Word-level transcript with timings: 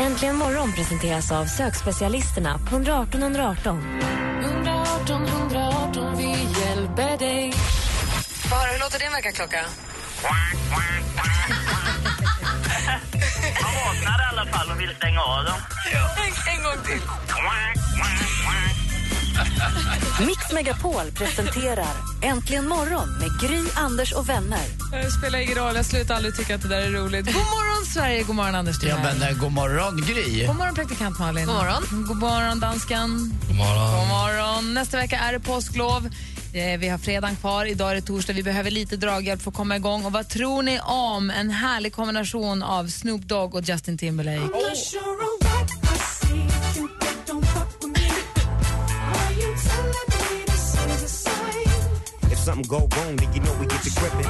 Äntligen 0.00 0.36
morgon 0.36 0.72
presenteras 0.72 1.32
av 1.32 1.44
sökspecialisterna 1.44 2.58
på 2.58 2.74
118 2.74 3.22
118. 3.22 4.00
118 4.42 5.26
118, 5.26 6.16
vi 6.16 6.30
hjälper 6.60 7.18
dig. 7.18 7.52
Höra, 8.50 8.72
hur 8.72 8.80
låter 8.80 8.98
din 8.98 9.12
väckarklocka? 9.12 9.64
Man 13.62 13.72
vaknar 13.86 14.20
i 14.20 14.26
alla 14.32 14.46
fall 14.46 14.70
och 14.70 14.80
vill 14.80 14.94
stänga 14.96 15.20
av 15.20 15.44
dem. 15.44 15.60
En, 15.92 16.52
en 16.56 16.62
gång 16.62 16.84
till. 16.84 17.00
Mix 20.26 20.52
Megapol 20.52 21.10
presenterar 21.14 21.86
Äntligen 22.22 22.68
morgon 22.68 23.08
med 23.18 23.40
Gry, 23.40 23.62
Anders 23.74 24.12
och 24.12 24.28
vänner. 24.28 24.60
Det 24.92 25.10
spelar 25.10 25.38
ingen 25.38 25.54
roll, 25.58 25.76
jag 25.76 25.84
slutar 25.84 26.14
aldrig 26.14 26.36
tycka 26.36 26.54
att 26.54 26.62
det 26.62 26.68
där 26.68 26.80
är 26.82 26.90
roligt. 26.90 27.26
God 27.26 27.34
morgon, 27.34 27.86
Sverige! 27.86 28.22
God 28.22 28.36
morgon, 28.36 28.54
Anders 28.54 28.76
Ja, 28.82 28.96
men 29.02 29.22
eh, 29.22 29.36
god 29.38 29.52
morgon, 29.52 29.96
Gry. 30.06 30.46
God 30.46 30.56
morgon, 30.56 30.74
praktikant 30.74 31.18
Malin. 31.18 31.46
God 31.46 31.54
morgon. 31.54 32.04
God 32.08 32.16
morgon, 32.16 32.60
danskan. 32.60 33.38
God 33.48 33.56
morgon. 33.56 33.98
God 33.98 34.08
morgon. 34.08 34.74
Nästa 34.74 34.96
vecka 34.96 35.18
är 35.18 35.32
det 35.32 35.40
påsklov. 35.40 36.06
Eh, 36.54 36.78
Vi 36.78 36.88
har 36.88 36.98
fredagen 36.98 37.36
kvar, 37.36 37.64
idag 37.64 37.90
är 37.90 37.94
det 37.94 38.00
torsdag. 38.02 38.32
Vi 38.32 38.42
behöver 38.42 38.70
lite 38.70 38.96
draghjälp 38.96 39.42
för 39.42 39.50
att 39.50 39.56
komma 39.56 39.76
igång. 39.76 40.04
Och 40.04 40.12
vad 40.12 40.28
tror 40.28 40.62
ni 40.62 40.80
om 40.80 41.30
en 41.30 41.50
härlig 41.50 41.92
kombination 41.94 42.62
av 42.62 42.86
Snoop 42.88 43.22
Dogg 43.22 43.54
och 43.54 43.62
Justin 43.62 43.98
Timberlake? 43.98 44.48
Something 52.50 52.68
go 52.68 52.88
wrong, 52.96 53.16
then 53.16 53.32
you 53.34 53.40
know 53.40 53.54
we 53.60 53.66
get 53.66 53.82
to 53.82 53.90
gripping. 53.98 54.26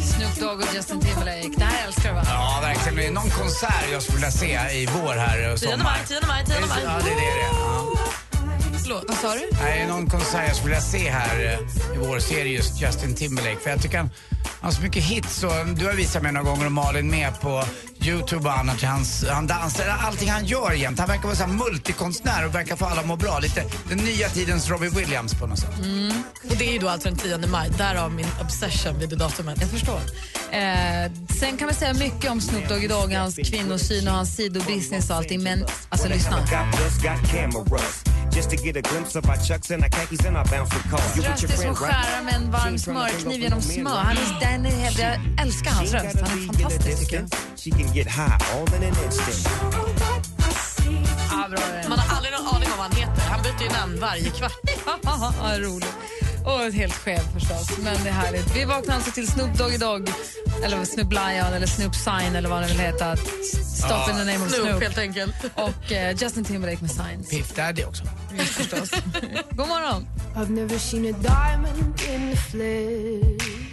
Snoop 0.00 0.34
Dogg 0.40 0.60
och 0.60 0.74
Justin 0.74 1.00
Timberlake. 1.00 1.50
Det 1.56 1.64
här 1.64 1.86
älskar 1.86 2.08
du, 2.08 2.14
va? 2.14 2.22
Ja, 2.26 2.58
verkligen. 2.62 2.96
Det 2.96 3.06
är 3.06 3.10
någon 3.10 3.30
konsert 3.30 3.84
jag 3.92 4.02
skulle 4.02 4.16
vilja 4.16 4.30
se 4.30 4.46
i 4.80 4.86
vår 4.86 5.12
här 5.12 5.52
och 5.52 5.58
10 5.58 5.70
sommar. 5.70 5.84
maj, 5.84 6.00
10 6.06 6.20
maj, 6.28 6.44
10 6.44 6.60
maj. 6.60 6.82
Ja, 6.84 7.00
det 7.04 7.10
är 7.10 7.14
det 7.14 7.20
det 7.20 7.26
är. 7.26 7.52
Ja. 7.52 7.86
Förlåt. 8.82 9.04
Vad 9.08 9.16
sa 9.16 9.34
du? 9.34 9.48
Nej, 9.62 9.86
någon 9.86 10.06
konsert 10.10 10.44
jag 10.48 10.56
skulle 10.56 10.74
vilja 10.74 10.80
se 10.80 11.10
här 11.10 11.44
eh, 11.44 11.94
i 11.94 11.98
vår 12.08 12.18
serie 12.18 12.52
just 12.52 12.82
Justin 12.82 13.14
Timberlake. 13.14 13.56
För 13.56 13.70
jag 13.70 13.82
tycker 13.82 13.98
han 13.98 14.10
har 14.64 14.72
så 14.72 14.82
mycket 14.82 15.04
hits 15.04 15.44
och 15.44 15.50
du 15.76 15.86
har 15.86 15.92
visat 15.92 16.22
mig 16.22 16.32
några 16.32 16.50
gånger 16.50 16.66
och 16.66 16.72
Malin 16.72 17.10
med 17.10 17.40
på 17.40 17.64
Youtube 18.02 18.48
och 18.48 18.58
annat. 18.58 18.82
Hans, 18.82 19.24
han 19.30 19.46
dansar, 19.46 19.84
allting 20.00 20.30
han 20.30 20.44
gör 20.44 20.72
jämt. 20.72 20.98
Han 20.98 21.08
verkar 21.08 21.22
vara 21.22 21.36
så 21.36 21.46
multikonstnär 21.46 22.46
och 22.46 22.54
verkar 22.54 22.76
få 22.76 22.84
alla 22.84 23.00
att 23.00 23.06
må 23.06 23.16
bra. 23.16 23.38
Lite 23.38 23.64
den 23.88 23.98
nya 23.98 24.28
tidens 24.28 24.70
Robbie 24.70 24.88
Williams 24.88 25.34
på 25.34 25.46
något 25.46 25.58
sätt. 25.58 25.70
Och 26.50 26.56
det 26.56 26.68
är 26.68 26.72
ju 26.72 26.78
då 26.78 26.88
alltså 26.88 27.08
den 27.08 27.18
10 27.18 27.38
maj, 27.38 27.70
därav 27.78 28.12
min 28.12 28.26
obsession 28.40 28.98
vid 28.98 29.08
det 29.08 29.16
datumet. 29.16 29.60
Jag 29.60 29.70
förstår. 29.70 30.00
Eh, 30.50 31.12
sen 31.40 31.56
kan 31.56 31.68
vi 31.68 31.74
säga 31.74 31.94
mycket 31.94 32.30
om 32.30 32.40
Snoop 32.40 32.68
Dogg, 32.68 33.12
hans 33.12 33.36
kvinnosyn 33.36 34.08
och 34.08 34.14
hans 34.14 34.36
sidobusiness 34.36 35.10
och 35.10 35.16
allting. 35.16 35.42
Men 35.42 35.64
alltså 35.88 36.08
lyssna. 36.08 36.36
Just 38.34 38.50
to 38.50 38.56
get 38.56 38.76
a 38.76 38.80
glimpse 38.80 39.14
of 39.18 39.28
our 39.28 39.36
chucks 39.36 39.70
and 39.70 39.82
our 39.84 39.88
khakis 39.88 40.24
and 40.26 40.36
our 40.36 40.44
bouncing 40.44 40.90
cars. 40.90 41.16
You 41.16 41.22
with 41.22 41.42
Röst 41.42 41.62
som 41.62 41.74
skära 41.74 42.22
med 42.24 42.34
en 42.34 42.50
varm 42.50 42.78
smörkniv 42.78 43.40
genom 43.40 43.62
smör. 43.62 43.90
Han 43.90 44.16
är, 44.16 44.66
är 44.66 44.70
helt, 44.70 44.98
jag 44.98 45.18
älskar 45.42 45.70
hans 45.70 45.92
röst. 45.92 46.20
Han 46.20 46.38
är 46.38 46.46
fantastisk 46.46 46.98
tycker 47.00 47.16
jag. 47.16 47.28
She 47.58 47.70
can 47.70 47.94
get 47.94 48.06
high 48.06 48.54
all 48.54 48.74
in 48.74 48.82
an 48.82 49.04
instant. 49.04 49.48
Ja, 51.30 51.48
bra 51.50 51.58
är 51.58 51.82
det. 51.82 51.88
Man 51.88 51.98
har 51.98 52.16
aldrig 52.16 52.32
någon 52.32 52.54
aning 52.54 52.68
om 52.70 52.78
vad 52.78 52.86
han 52.86 52.96
heter. 52.96 53.22
Han 53.22 53.42
byter 53.42 53.62
ju 53.62 53.68
namn 53.68 54.00
varje 54.00 54.30
kvart. 54.30 54.52
ja, 55.02 55.58
roligt. 55.58 55.94
Och 56.44 56.72
helt 56.72 56.94
skev 56.94 57.20
förstås, 57.32 57.78
men 57.78 58.04
det 58.04 58.08
är 58.08 58.12
härligt. 58.12 58.56
Vi 58.56 58.64
vaknar 58.64 58.94
alltså 58.94 59.10
till 59.10 59.28
Snoop 59.28 59.58
Doggy 59.58 59.76
Dogg, 59.76 60.10
eller 60.64 60.84
Snoop 60.84 61.12
Lion, 61.12 61.54
eller 61.54 61.66
Snoop 61.66 61.94
Sign 61.94 62.36
eller 62.36 62.48
vad 62.48 62.62
det 62.62 62.68
vill 62.68 62.78
heta. 62.78 63.16
Stop 63.16 64.10
in 64.10 64.16
the 64.16 64.24
name 64.24 64.44
of 64.44 64.52
Snoop 64.52 64.68
Snoop. 64.68 64.82
helt 64.82 64.98
enkelt. 64.98 65.34
Och 65.54 65.92
eh, 65.92 66.16
Justin 66.16 66.44
Timberlake 66.44 66.78
med 66.80 66.90
Signs. 66.90 67.30
Piff 67.30 67.54
Daddy 67.54 67.84
också. 67.84 68.04
Förstås. 68.38 68.90
God 69.56 69.68
morgon. 69.68 70.06
I've 70.36 70.50
never 70.50 70.78
seen 70.78 71.06
a 71.06 71.12
diamond 71.12 72.00
in 72.14 72.30
the 72.30 72.36
flesh. 72.36 73.64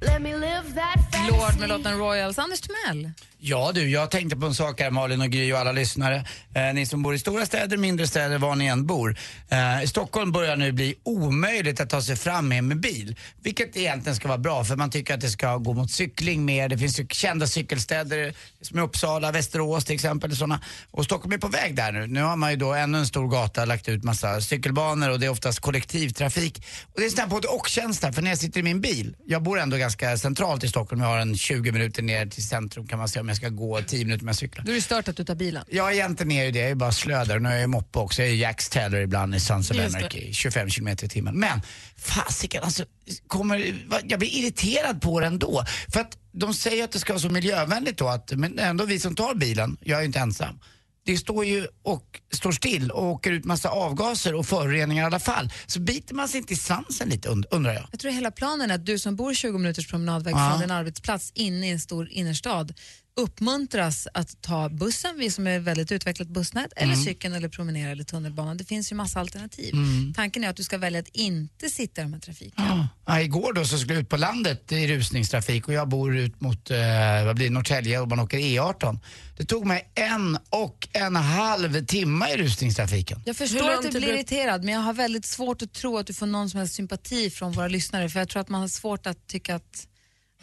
Let 0.00 0.22
me 0.22 0.34
live 0.34 0.74
that 0.74 1.11
Lord 1.28 1.60
med 1.60 1.68
låten 1.68 1.98
Royals. 1.98 2.38
Anders 2.38 2.60
Timell. 2.60 3.10
Ja 3.44 3.72
du, 3.74 3.90
jag 3.90 4.10
tänkte 4.10 4.36
på 4.36 4.46
en 4.46 4.54
sak 4.54 4.80
här 4.80 4.90
Malin 4.90 5.20
och 5.20 5.30
Gry 5.30 5.52
och 5.52 5.58
alla 5.58 5.72
lyssnare. 5.72 6.24
Eh, 6.54 6.74
ni 6.74 6.86
som 6.86 7.02
bor 7.02 7.14
i 7.14 7.18
stora 7.18 7.46
städer, 7.46 7.76
mindre 7.76 8.06
städer, 8.06 8.38
var 8.38 8.54
ni 8.56 8.66
än 8.66 8.86
bor. 8.86 9.16
Eh, 9.48 9.82
I 9.82 9.86
Stockholm 9.86 10.32
börjar 10.32 10.56
nu 10.56 10.72
bli 10.72 10.94
omöjligt 11.02 11.80
att 11.80 11.90
ta 11.90 12.02
sig 12.02 12.16
fram 12.16 12.48
med, 12.48 12.64
med 12.64 12.80
bil. 12.80 13.16
Vilket 13.42 13.76
egentligen 13.76 14.16
ska 14.16 14.28
vara 14.28 14.38
bra 14.38 14.64
för 14.64 14.76
man 14.76 14.90
tycker 14.90 15.14
att 15.14 15.20
det 15.20 15.30
ska 15.30 15.56
gå 15.56 15.72
mot 15.72 15.90
cykling 15.90 16.44
mer. 16.44 16.68
Det 16.68 16.78
finns 16.78 17.00
ju 17.00 17.06
kända 17.10 17.46
cykelstäder 17.46 18.34
som 18.60 18.78
är 18.78 18.82
Uppsala, 18.82 19.32
Västerås 19.32 19.84
till 19.84 19.94
exempel. 19.94 20.36
Såna. 20.36 20.60
Och 20.90 21.04
Stockholm 21.04 21.32
är 21.32 21.38
på 21.38 21.48
väg 21.48 21.76
där 21.76 21.92
nu. 21.92 22.06
Nu 22.06 22.22
har 22.22 22.36
man 22.36 22.50
ju 22.50 22.56
då 22.56 22.72
ännu 22.72 22.98
en 22.98 23.06
stor 23.06 23.28
gata 23.28 23.64
lagt 23.64 23.88
ut 23.88 24.04
massa 24.04 24.40
cykelbanor 24.40 25.10
och 25.10 25.20
det 25.20 25.26
är 25.26 25.30
oftast 25.30 25.60
kollektivtrafik. 25.60 26.64
Och 26.94 27.00
det 27.00 27.06
är 27.06 27.10
sån 27.10 27.20
här 27.20 27.26
både 27.26 27.48
och-känsla 27.48 28.12
för 28.12 28.22
när 28.22 28.30
jag 28.30 28.38
sitter 28.38 28.60
i 28.60 28.62
min 28.62 28.80
bil. 28.80 29.16
Jag 29.26 29.42
bor 29.42 29.58
ändå 29.58 29.76
ganska 29.76 30.16
centralt 30.16 30.64
i 30.64 30.68
Stockholm. 30.68 31.02
Jag 31.02 31.11
har 31.12 31.18
en 31.18 31.36
20 31.36 31.72
minuter 31.72 32.02
ner 32.02 32.26
till 32.26 32.48
centrum 32.48 32.86
kan 32.86 32.98
man 32.98 33.08
säga 33.08 33.20
om 33.20 33.28
jag 33.28 33.36
ska 33.36 33.48
gå 33.48 33.80
10 33.82 34.04
minuter 34.04 34.24
med 34.24 34.36
cyklar. 34.36 34.64
Då 34.64 34.70
är 34.70 34.76
det 34.76 34.82
stört 34.82 35.08
att 35.08 35.16
du 35.16 35.24
tar 35.24 35.34
bilen. 35.34 35.64
Ja, 35.70 35.92
egentligen 35.92 36.32
är 36.32 36.44
ju 36.44 36.50
det. 36.50 36.58
Jag 36.58 36.70
är 36.70 36.74
bara 36.74 36.92
slödare. 36.92 37.38
Nu 37.38 37.48
är 37.48 37.56
jag 37.56 37.70
moppe 37.70 37.98
också. 37.98 38.22
Jag 38.22 38.30
är 38.30 38.34
Jax 38.34 38.68
Taylor 38.68 39.00
ibland 39.00 39.34
i 39.34 39.40
Sons 39.40 39.70
of. 39.70 39.76
Anarchy. 39.76 40.32
25 40.32 40.70
km 40.70 40.88
i 40.88 40.96
timmen. 40.96 41.38
Men 41.38 41.60
fasiken, 41.96 42.62
alltså, 42.62 42.84
kommer, 43.26 43.74
jag 44.04 44.18
blir 44.18 44.38
irriterad 44.38 45.02
på 45.02 45.20
det 45.20 45.26
ändå. 45.26 45.64
För 45.88 46.00
att 46.00 46.18
de 46.32 46.54
säger 46.54 46.84
att 46.84 46.92
det 46.92 46.98
ska 46.98 47.12
vara 47.12 47.20
så 47.20 47.30
miljövänligt 47.30 47.98
då, 47.98 48.08
att, 48.08 48.32
men 48.32 48.58
ändå 48.58 48.84
vi 48.84 49.00
som 49.00 49.14
tar 49.14 49.34
bilen, 49.34 49.76
jag 49.80 49.96
är 49.96 50.02
ju 50.02 50.06
inte 50.06 50.18
ensam. 50.18 50.58
Det 51.04 51.16
står 51.16 51.44
ju 51.44 51.66
och 51.82 52.20
står 52.32 52.52
still 52.52 52.90
och 52.90 53.04
åker 53.04 53.30
ut 53.32 53.44
massa 53.44 53.68
avgaser 53.68 54.34
och 54.34 54.46
föroreningar 54.46 55.02
i 55.02 55.06
alla 55.06 55.18
fall. 55.20 55.52
Så 55.66 55.80
biter 55.80 56.14
man 56.14 56.28
sig 56.28 56.38
inte 56.40 56.52
i 56.52 56.56
svansen 56.56 57.08
lite 57.08 57.28
und- 57.28 57.44
undrar 57.50 57.72
jag. 57.72 57.86
Jag 57.90 58.00
tror 58.00 58.12
hela 58.12 58.30
planen 58.30 58.70
är 58.70 58.74
att 58.74 58.86
du 58.86 58.98
som 58.98 59.16
bor 59.16 59.34
20 59.34 59.58
minuters 59.58 59.88
promenadväg 59.88 60.34
Ja. 60.34 60.50
från 60.50 60.60
din 60.60 60.70
arbetsplats 60.70 61.32
inne 61.34 61.68
i 61.68 61.70
en 61.70 61.80
stor 61.80 62.08
innerstad 62.10 62.74
uppmuntras 63.16 64.08
att 64.14 64.42
ta 64.42 64.68
bussen, 64.68 65.18
vi 65.18 65.30
som 65.30 65.46
är 65.46 65.58
väldigt 65.58 65.92
utvecklat 65.92 66.28
bussnät, 66.28 66.72
eller 66.76 66.92
Mm. 66.92 67.04
cykeln 67.04 67.34
eller 67.34 67.48
promenera 67.48 67.90
eller 67.90 68.04
tunnelbanan. 68.04 68.56
Det 68.56 68.64
finns 68.64 68.92
ju 68.92 68.96
massa 68.96 69.20
alternativ. 69.20 69.74
Mm. 69.74 70.14
Tanken 70.14 70.44
är 70.44 70.48
att 70.48 70.56
du 70.56 70.62
ska 70.64 70.78
välja 70.78 71.00
att 71.00 71.08
inte 71.08 71.68
sitta 71.70 72.00
i 72.00 72.04
de 72.04 72.12
här 72.12 72.20
trafiken. 72.20 72.64
Ja. 72.64 72.88
Ja, 73.06 73.20
igår 73.20 73.52
då 73.52 73.64
så 73.64 73.78
skulle 73.78 73.94
jag 73.94 74.02
ut 74.02 74.08
på 74.08 74.16
landet 74.16 74.72
i 74.72 74.86
rusningstrafik 74.88 75.68
och 75.68 75.74
jag 75.74 75.88
bor 75.88 76.16
ut 76.16 76.40
mot 76.40 76.70
eh, 76.70 76.78
vad 77.26 77.36
blir 77.36 77.50
Norrtälje 77.50 78.00
och 78.00 78.08
man 78.08 78.20
åker 78.20 78.38
E18. 78.38 78.98
Det 79.36 79.44
tog 79.44 79.66
mig 79.66 79.90
en 79.94 80.38
och 80.50 80.88
en 80.92 81.16
halv 81.16 81.84
timme 81.86 82.28
i 82.32 82.36
rusningstrafiken. 82.36 83.22
Jag 83.24 83.36
förstår 83.36 83.70
att 83.70 83.82
du 83.82 83.88
blir 83.90 84.00
bruk- 84.00 84.14
irriterad 84.14 84.64
men 84.64 84.74
jag 84.74 84.80
har 84.80 84.92
väldigt 84.92 85.24
svårt 85.24 85.62
att 85.62 85.72
tro 85.72 85.98
att 85.98 86.06
du 86.06 86.14
får 86.14 86.26
någon 86.26 86.50
som 86.50 86.58
helst 86.58 86.74
sympati 86.74 87.30
från 87.30 87.52
våra 87.52 87.68
lyssnare 87.68 88.08
för 88.08 88.18
jag 88.18 88.28
tror 88.28 88.40
att 88.40 88.48
man 88.48 88.60
har 88.60 88.68
svårt 88.68 89.06
att 89.06 89.26
tycka 89.26 89.54
att, 89.54 89.86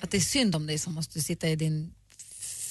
att 0.01 0.11
det 0.11 0.17
är 0.17 0.21
synd 0.21 0.55
om 0.55 0.67
dig 0.67 0.77
som 0.79 0.93
måste 0.93 1.21
sitta 1.21 1.49
i 1.49 1.55
din 1.55 1.91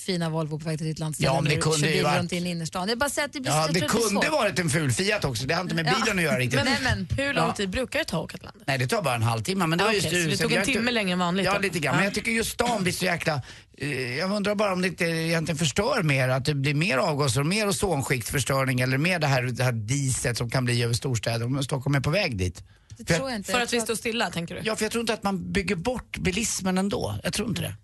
fina 0.08 0.28
Volvo 0.30 0.58
på 0.58 0.64
väg 0.68 0.78
till 0.78 0.86
ditt 0.86 0.98
landställe 0.98 1.26
Ja, 1.28 1.40
men 1.40 1.50
det 1.54 1.56
kunde 1.60 1.90
ju 1.90 2.02
varit- 2.02 2.18
runt 2.18 2.32
i 2.32 2.36
en 2.38 2.46
innerstad. 2.46 2.90
Jag 2.90 2.98
bara 2.98 3.10
säger 3.10 3.26
att 3.28 3.32
det 3.32 3.40
blir 3.40 3.52
Ja, 3.52 3.68
det 3.72 3.80
kunde 3.80 4.08
svårt. 4.08 4.28
varit 4.32 4.58
en 4.58 4.70
ful 4.70 4.92
Fiat 4.92 5.24
också. 5.24 5.46
Det 5.46 5.54
har 5.54 5.62
inte 5.62 5.74
med 5.74 5.84
bilen 5.84 6.18
att 6.18 6.24
göra 6.24 6.38
riktigt. 6.38 6.60
Nej, 6.64 6.78
men, 6.82 7.06
Hur 7.18 7.34
lång 7.34 7.46
Ja. 7.46 7.52
tid 7.52 7.70
brukar 7.70 7.98
det 7.98 8.04
ta 8.04 8.16
att 8.18 8.24
åka 8.24 8.36
till 8.38 8.44
landet? 8.44 8.62
Nej, 8.66 8.78
det 8.78 8.86
tar 8.86 9.02
bara 9.02 9.14
en 9.14 9.22
halvtimme. 9.22 9.66
Men 9.66 9.78
det 9.78 9.84
var 9.84 9.92
just 9.92 10.08
så 10.10 10.14
det 10.16 10.36
tog 10.36 10.52
en 10.52 10.64
timme 10.64 10.90
längre 10.90 11.12
än 11.12 11.18
vanligt 11.18 11.46
Ja, 11.46 11.54
då? 11.54 11.58
lite 11.60 11.78
grann. 11.78 11.94
Ja. 11.94 11.96
Men 11.96 12.04
jag 12.04 12.14
tycker 12.14 12.30
just 12.30 12.52
stan 12.52 12.82
blir 12.82 12.92
så 12.92 13.04
jäkla... 13.04 13.42
eh, 13.78 14.16
Jag 14.18 14.30
undrar 14.32 14.54
bara 14.54 14.72
om 14.72 14.82
det 14.82 14.88
inte 14.88 15.04
egentligen 15.04 15.58
förstör 15.58 16.02
mer, 16.02 16.28
att 16.28 16.44
det 16.44 16.54
blir 16.54 16.74
mer 16.74 16.98
avgaser 16.98 17.40
och 17.40 17.46
mer 17.46 17.68
ozonskiktförstöring 17.68 18.80
eller 18.80 18.98
mer 18.98 19.18
det 19.18 19.26
här, 19.26 19.42
det 19.42 19.64
här 19.64 19.72
diset 19.72 20.36
som 20.38 20.50
kan 20.50 20.64
bli 20.64 20.82
över 20.82 20.94
storstäder 20.94 21.46
om 21.46 21.62
Stockholm 21.64 21.94
är 21.94 22.00
på 22.00 22.10
väg 22.10 22.36
dit. 22.38 22.62
det 22.98 23.04
För- 23.08 23.14
tror 23.14 23.30
jag 23.30 23.38
inte. 23.38 23.52
För 23.52 23.60
att 23.60 23.72
vi 23.72 23.80
står 23.80 23.94
stilla, 23.94 24.30
tänker 24.30 24.54
du? 24.54 24.60
Ja, 24.64 24.76
för 24.76 24.84
jag 24.84 24.92
tror 24.92 25.00
inte 25.00 25.12
att 25.14 25.22
man 25.22 25.52
bygger 25.52 25.76
bort 25.76 26.18
bilismen 26.18 26.78
ändå. 26.78 27.18
Jag 27.24 27.32
tror 27.32 27.48
inte 27.48 27.62
det. 27.62 27.74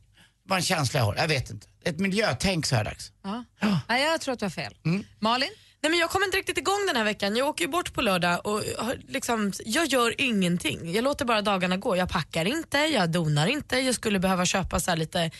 Bara 0.49 0.57
en 0.57 0.63
känsla 0.63 1.01
jag 1.01 1.05
har. 1.05 1.17
Jag 1.17 1.29
vet 1.29 1.51
inte. 1.51 1.67
Ett 1.85 1.99
miljötänk 1.99 2.67
så 2.67 2.77
här 2.77 2.85
dags. 2.85 3.13
Ja. 3.23 3.45
Nej, 3.89 4.03
jag 4.05 4.21
tror 4.21 4.33
att 4.33 4.39
du 4.39 4.45
har 4.45 4.51
fel. 4.51 4.75
Mm. 4.85 5.05
Malin? 5.19 5.49
Nej, 5.83 5.91
men 5.91 5.99
jag 6.01 6.11
kommer 6.11 6.27
inte 6.27 6.39
riktigt 6.39 6.59
igång 6.59 6.87
den 6.87 6.97
här 6.97 7.05
veckan. 7.05 7.37
Jag 7.37 7.49
åker 7.49 7.65
ju 7.65 7.71
bort 7.71 7.93
på 7.95 8.03
lördag 8.03 8.47
och 8.47 8.63
har 8.79 8.97
liksom, 9.09 9.53
jag 9.65 9.87
gör 9.87 10.21
ingenting. 10.21 10.93
Jag 10.93 11.05
låter 11.05 11.25
bara 11.25 11.43
dagarna 11.43 11.77
gå. 11.77 11.97
Jag 11.97 12.09
packar 12.09 12.45
inte, 12.45 12.79
jag 12.79 13.11
donar 13.11 13.47
inte. 13.47 13.79
Jag 13.79 13.95
skulle 13.95 14.19
behöva 14.19 14.47
köpa 14.47 14.81
så 14.81 14.91
här 14.91 14.97
lite 14.99 15.31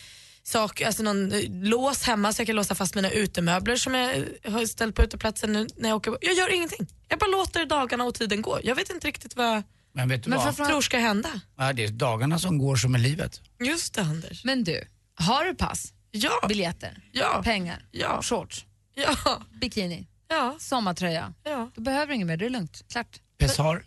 saker, 0.43 0.85
alltså 0.87 1.03
någon 1.03 1.31
eh, 1.31 1.39
lås 1.49 2.03
hemma 2.03 2.33
så 2.33 2.39
jag 2.41 2.47
kan 2.47 2.55
låsa 2.55 2.75
fast 2.75 2.95
mina 2.95 3.11
utemöbler 3.11 3.75
som 3.75 3.93
jag 3.95 4.17
eh, 4.43 4.53
har 4.53 4.65
ställt 4.65 4.95
på 4.95 5.03
uteplatsen 5.03 5.53
nu 5.53 5.67
när 5.77 5.89
jag 5.89 5.95
åker. 5.95 6.17
Jag 6.21 6.33
gör 6.33 6.53
ingenting. 6.53 6.87
Jag 7.07 7.19
bara 7.19 7.29
låter 7.31 7.65
dagarna 7.65 8.03
och 8.03 8.15
tiden 8.15 8.41
gå. 8.41 8.59
Jag 8.63 8.75
vet 8.75 8.89
inte 8.89 9.07
riktigt 9.07 9.35
vad 9.35 9.63
Men 9.93 10.09
vet 10.09 10.23
du 10.23 10.31
jag 10.31 10.51
vad? 10.53 10.67
tror 10.67 10.81
ska 10.81 10.97
hända. 10.97 11.29
Ja, 11.57 11.73
det 11.73 11.83
är 11.83 11.89
dagarna 11.89 12.39
som 12.39 12.57
går 12.57 12.75
som 12.75 12.95
är 12.95 12.99
livet. 12.99 13.41
Just 13.59 13.93
det 13.93 14.01
Anders. 14.01 14.43
Men 14.43 14.63
du, 14.63 14.83
har 15.15 15.45
du 15.45 15.55
pass, 15.55 15.93
Ja, 16.11 16.45
biljetter, 16.47 17.03
ja, 17.11 17.41
pengar, 17.43 17.85
ja, 17.91 18.21
shorts, 18.21 18.65
ja, 18.95 19.41
bikini, 19.61 20.07
ja, 20.27 20.55
sommartröja? 20.59 21.33
ja. 21.43 21.69
Du 21.75 21.81
behöver 21.81 22.13
inget 22.13 22.27
mer, 22.27 22.37
det 22.37 22.45
är 22.45 22.49
lugnt. 22.49 22.83
Klart. 22.91 23.19
Pessar. 23.37 23.83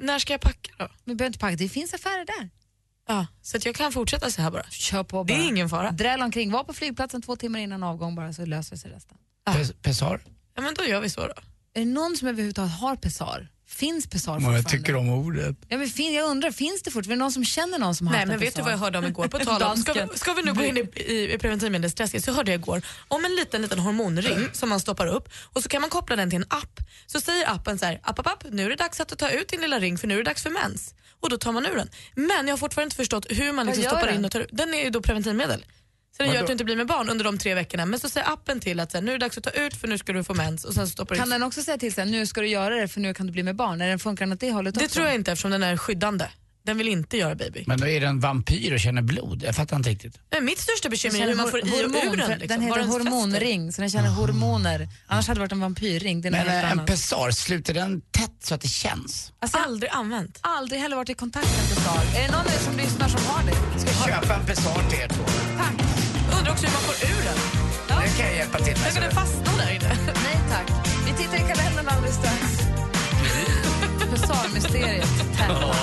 När 0.00 0.18
ska 0.18 0.32
jag 0.32 0.40
packa 0.40 0.72
då? 0.78 0.88
Vi 1.04 1.14
behöver 1.14 1.26
inte 1.26 1.38
packa, 1.38 1.56
det 1.56 1.68
finns 1.68 1.94
affärer 1.94 2.24
där. 2.24 2.50
Ja, 3.08 3.26
så 3.42 3.56
att 3.56 3.64
jag 3.66 3.74
kan 3.74 3.92
fortsätta 3.92 4.30
så 4.30 4.42
här 4.42 4.50
bara. 4.50 4.64
Kör 4.70 5.02
på 5.04 5.22
Det 5.24 5.32
bara. 5.34 5.42
är 5.42 5.48
ingen 5.48 5.68
fara. 5.68 5.90
Dräll 5.90 6.22
omkring, 6.22 6.50
var 6.50 6.64
på 6.64 6.72
flygplatsen 6.72 7.22
två 7.22 7.36
timmar 7.36 7.58
innan 7.58 7.82
avgång 7.82 8.14
bara 8.14 8.32
så 8.32 8.46
löser 8.46 8.76
sig 8.76 8.90
resten. 8.90 9.16
Pes- 9.46 9.72
Pessar. 9.82 10.20
Ja, 10.54 10.62
men 10.62 10.74
då 10.74 10.84
gör 10.84 11.00
vi 11.00 11.10
så 11.10 11.20
då. 11.20 11.34
Är 11.74 11.80
det 11.80 11.84
någon 11.84 12.16
som 12.16 12.28
överhuvudtaget 12.28 12.72
har 12.72 12.96
pessar? 12.96 13.48
Finns 13.72 14.06
pessar 14.06 14.32
fortfarande? 14.34 14.58
jag 14.58 14.68
tycker 14.68 14.96
om 14.96 15.08
ordet. 15.08 15.56
Ja, 15.68 15.78
men 15.78 15.88
fin, 15.88 16.14
jag 16.14 16.30
undrar, 16.30 16.50
finns 16.50 16.82
det 16.82 16.90
fortfarande? 16.90 17.14
Är 17.14 17.16
det 17.16 17.24
någon 17.24 17.32
som 17.32 17.44
känner 17.44 17.78
någon 17.78 17.94
som 17.94 18.06
har 18.06 18.14
Nej 18.14 18.26
men 18.26 18.34
en 18.34 18.40
vet 18.40 18.56
du 18.56 18.62
vad 18.62 18.72
jag 18.72 18.78
hörde 18.78 18.98
om 18.98 19.04
igår? 19.04 19.28
På 19.28 19.38
tal 19.38 19.62
om, 19.62 19.76
ska, 19.82 20.08
ska 20.14 20.32
vi 20.32 20.42
nu 20.42 20.52
gå 20.52 20.64
in 20.64 20.76
i, 20.76 21.00
i, 21.00 21.32
i 21.34 21.38
preventivmedelsträsket 21.38 22.24
så 22.24 22.32
hörde 22.32 22.50
jag 22.50 22.58
igår 22.58 22.82
om 23.08 23.24
en 23.24 23.34
liten 23.34 23.62
liten 23.62 23.78
hormonring 23.78 24.48
som 24.52 24.68
man 24.68 24.80
stoppar 24.80 25.06
upp 25.06 25.28
och 25.42 25.62
så 25.62 25.68
kan 25.68 25.80
man 25.80 25.90
koppla 25.90 26.16
den 26.16 26.30
till 26.30 26.36
en 26.36 26.46
app. 26.48 26.80
Så 27.06 27.20
säger 27.20 27.50
appen 27.50 27.78
så 27.78 27.86
här, 27.86 28.00
app, 28.02 28.18
app, 28.18 28.26
app, 28.26 28.44
nu 28.50 28.64
är 28.64 28.70
det 28.70 28.76
dags 28.76 29.00
att 29.00 29.18
ta 29.18 29.30
ut 29.30 29.48
din 29.48 29.60
lilla 29.60 29.78
ring 29.78 29.98
för 29.98 30.06
nu 30.08 30.14
är 30.14 30.18
det 30.18 30.24
dags 30.24 30.42
för 30.42 30.50
mens. 30.50 30.94
Och 31.20 31.30
då 31.30 31.38
tar 31.38 31.52
man 31.52 31.66
ur 31.66 31.76
den. 31.76 31.88
Men 32.14 32.46
jag 32.46 32.52
har 32.52 32.58
fortfarande 32.58 32.86
inte 32.86 32.96
förstått 32.96 33.26
hur 33.30 33.52
man 33.52 33.66
liksom 33.66 33.84
stoppar 33.84 34.06
den? 34.06 34.14
in 34.14 34.24
och 34.24 34.30
tar 34.30 34.40
ut. 34.40 34.48
Den 34.52 34.74
är 34.74 34.84
ju 34.84 34.90
då 34.90 35.02
preventivmedel. 35.02 35.64
Så 36.16 36.22
den 36.22 36.26
gör 36.26 36.34
Vadå? 36.34 36.42
att 36.44 36.46
du 36.46 36.52
inte 36.52 36.64
blir 36.64 36.76
med 36.76 36.86
barn 36.86 37.08
under 37.08 37.24
de 37.24 37.38
tre 37.38 37.54
veckorna. 37.54 37.86
Men 37.86 38.00
så 38.00 38.08
säger 38.08 38.32
appen 38.32 38.60
till 38.60 38.80
att 38.80 38.90
så 38.92 38.96
här, 38.98 39.02
nu 39.04 39.10
är 39.14 39.18
det 39.18 39.24
dags 39.26 39.38
att 39.38 39.44
ta 39.44 39.50
ut 39.50 39.76
för 39.76 39.88
nu 39.88 39.98
ska 39.98 40.12
du 40.12 40.24
få 40.24 40.34
mens 40.34 40.64
och 40.64 40.74
sen 40.74 40.86
så 40.86 40.90
stoppar 40.92 41.14
Kan 41.14 41.24
ut. 41.24 41.30
den 41.30 41.42
också 41.42 41.62
säga 41.62 41.78
till 41.78 41.92
sig 41.92 42.06
nu 42.06 42.26
ska 42.26 42.40
du 42.40 42.48
göra 42.48 42.74
det 42.76 42.88
för 42.88 43.00
nu 43.00 43.14
kan 43.14 43.26
du 43.26 43.32
bli 43.32 43.42
med 43.42 43.56
barn? 43.56 43.80
Är 43.80 43.88
den 43.88 43.98
funkar 43.98 44.24
den 44.26 44.32
åt 44.32 44.40
det 44.40 44.52
hållet 44.52 44.74
Det 44.74 44.84
också? 44.84 44.94
tror 44.94 45.06
jag 45.06 45.14
inte 45.14 45.32
eftersom 45.32 45.50
den 45.50 45.62
är 45.62 45.76
skyddande. 45.76 46.24
Den 46.64 46.78
vill 46.78 46.88
inte 46.88 47.16
göra 47.16 47.34
baby. 47.34 47.64
Men 47.66 47.80
då 47.80 47.86
är 47.86 48.00
det 48.00 48.06
en 48.06 48.20
vampyr 48.20 48.72
och 48.74 48.80
känner 48.80 49.02
blod. 49.02 49.42
Jag 49.46 49.56
fattar 49.56 49.76
inte 49.76 49.90
riktigt. 49.90 50.18
Men 50.30 50.44
mitt 50.44 50.58
största 50.58 50.88
bekymmer 50.88 51.20
är 51.20 51.26
hur 51.28 51.34
man 51.34 51.50
får 51.50 51.58
i 51.60 51.62
och 51.62 51.76
ur 52.12 52.16
den. 52.16 52.30
Liksom. 52.30 52.48
Den 52.48 52.60
heter 52.60 52.82
hormonring, 52.82 53.72
så 53.72 53.80
den 53.80 53.90
känner 53.90 54.08
hormoner. 54.08 54.88
Annars 55.06 55.28
hade 55.28 55.38
det 55.38 55.40
varit 55.44 55.52
en 55.52 55.60
vampyrring. 55.60 56.20
Det 56.20 56.30
något 56.30 56.38
Men 56.46 56.48
en 56.64 56.64
annat. 56.64 56.86
pessar, 56.86 57.30
sluter 57.30 57.74
den 57.74 58.00
tätt 58.00 58.30
så 58.40 58.54
att 58.54 58.60
det 58.60 58.68
känns? 58.68 59.32
Alltså, 59.40 59.58
Aldrig 59.58 59.90
använt. 59.92 60.38
aldrig 60.40 60.80
heller 60.80 60.96
varit 60.96 61.10
i 61.10 61.14
kontakt 61.14 61.46
med 61.50 61.60
en 61.62 61.68
pessar. 61.76 62.20
Är 62.20 62.26
det 62.26 62.32
någon 62.32 62.40
av 62.40 62.50
som 62.64 62.76
lyssnar 62.76 63.08
som 63.08 63.20
har 63.26 63.42
det? 63.44 63.80
Ska 63.80 64.04
köpa 64.04 64.34
en 64.34 64.46
pessar 64.46 64.90
till 64.90 64.98
er 65.00 65.08
två. 65.08 65.24
Tack. 65.58 66.01
Undrar 66.42 66.54
också 66.54 66.66
hur 66.66 66.72
man 66.72 66.82
får 66.82 67.06
ur 67.10 67.24
den. 67.24 67.38
Det 68.02 68.16
kan 68.18 68.26
jag 68.26 68.36
hjälpa 68.36 68.58
till 68.58 68.76
med. 68.82 68.92
Ska 68.92 69.00
den 69.00 69.10
fastna 69.10 69.52
där 69.56 69.70
inne? 69.74 69.96
Nej 70.06 70.38
tack. 70.50 70.70
Vi 71.06 71.12
tittar 71.12 71.36
i 71.36 71.54
kalendern 71.54 71.88
alldeles 71.88 72.16
strax. 72.16 72.58
Pessarmysteriet 74.10 75.36
tävlar. 75.36 75.74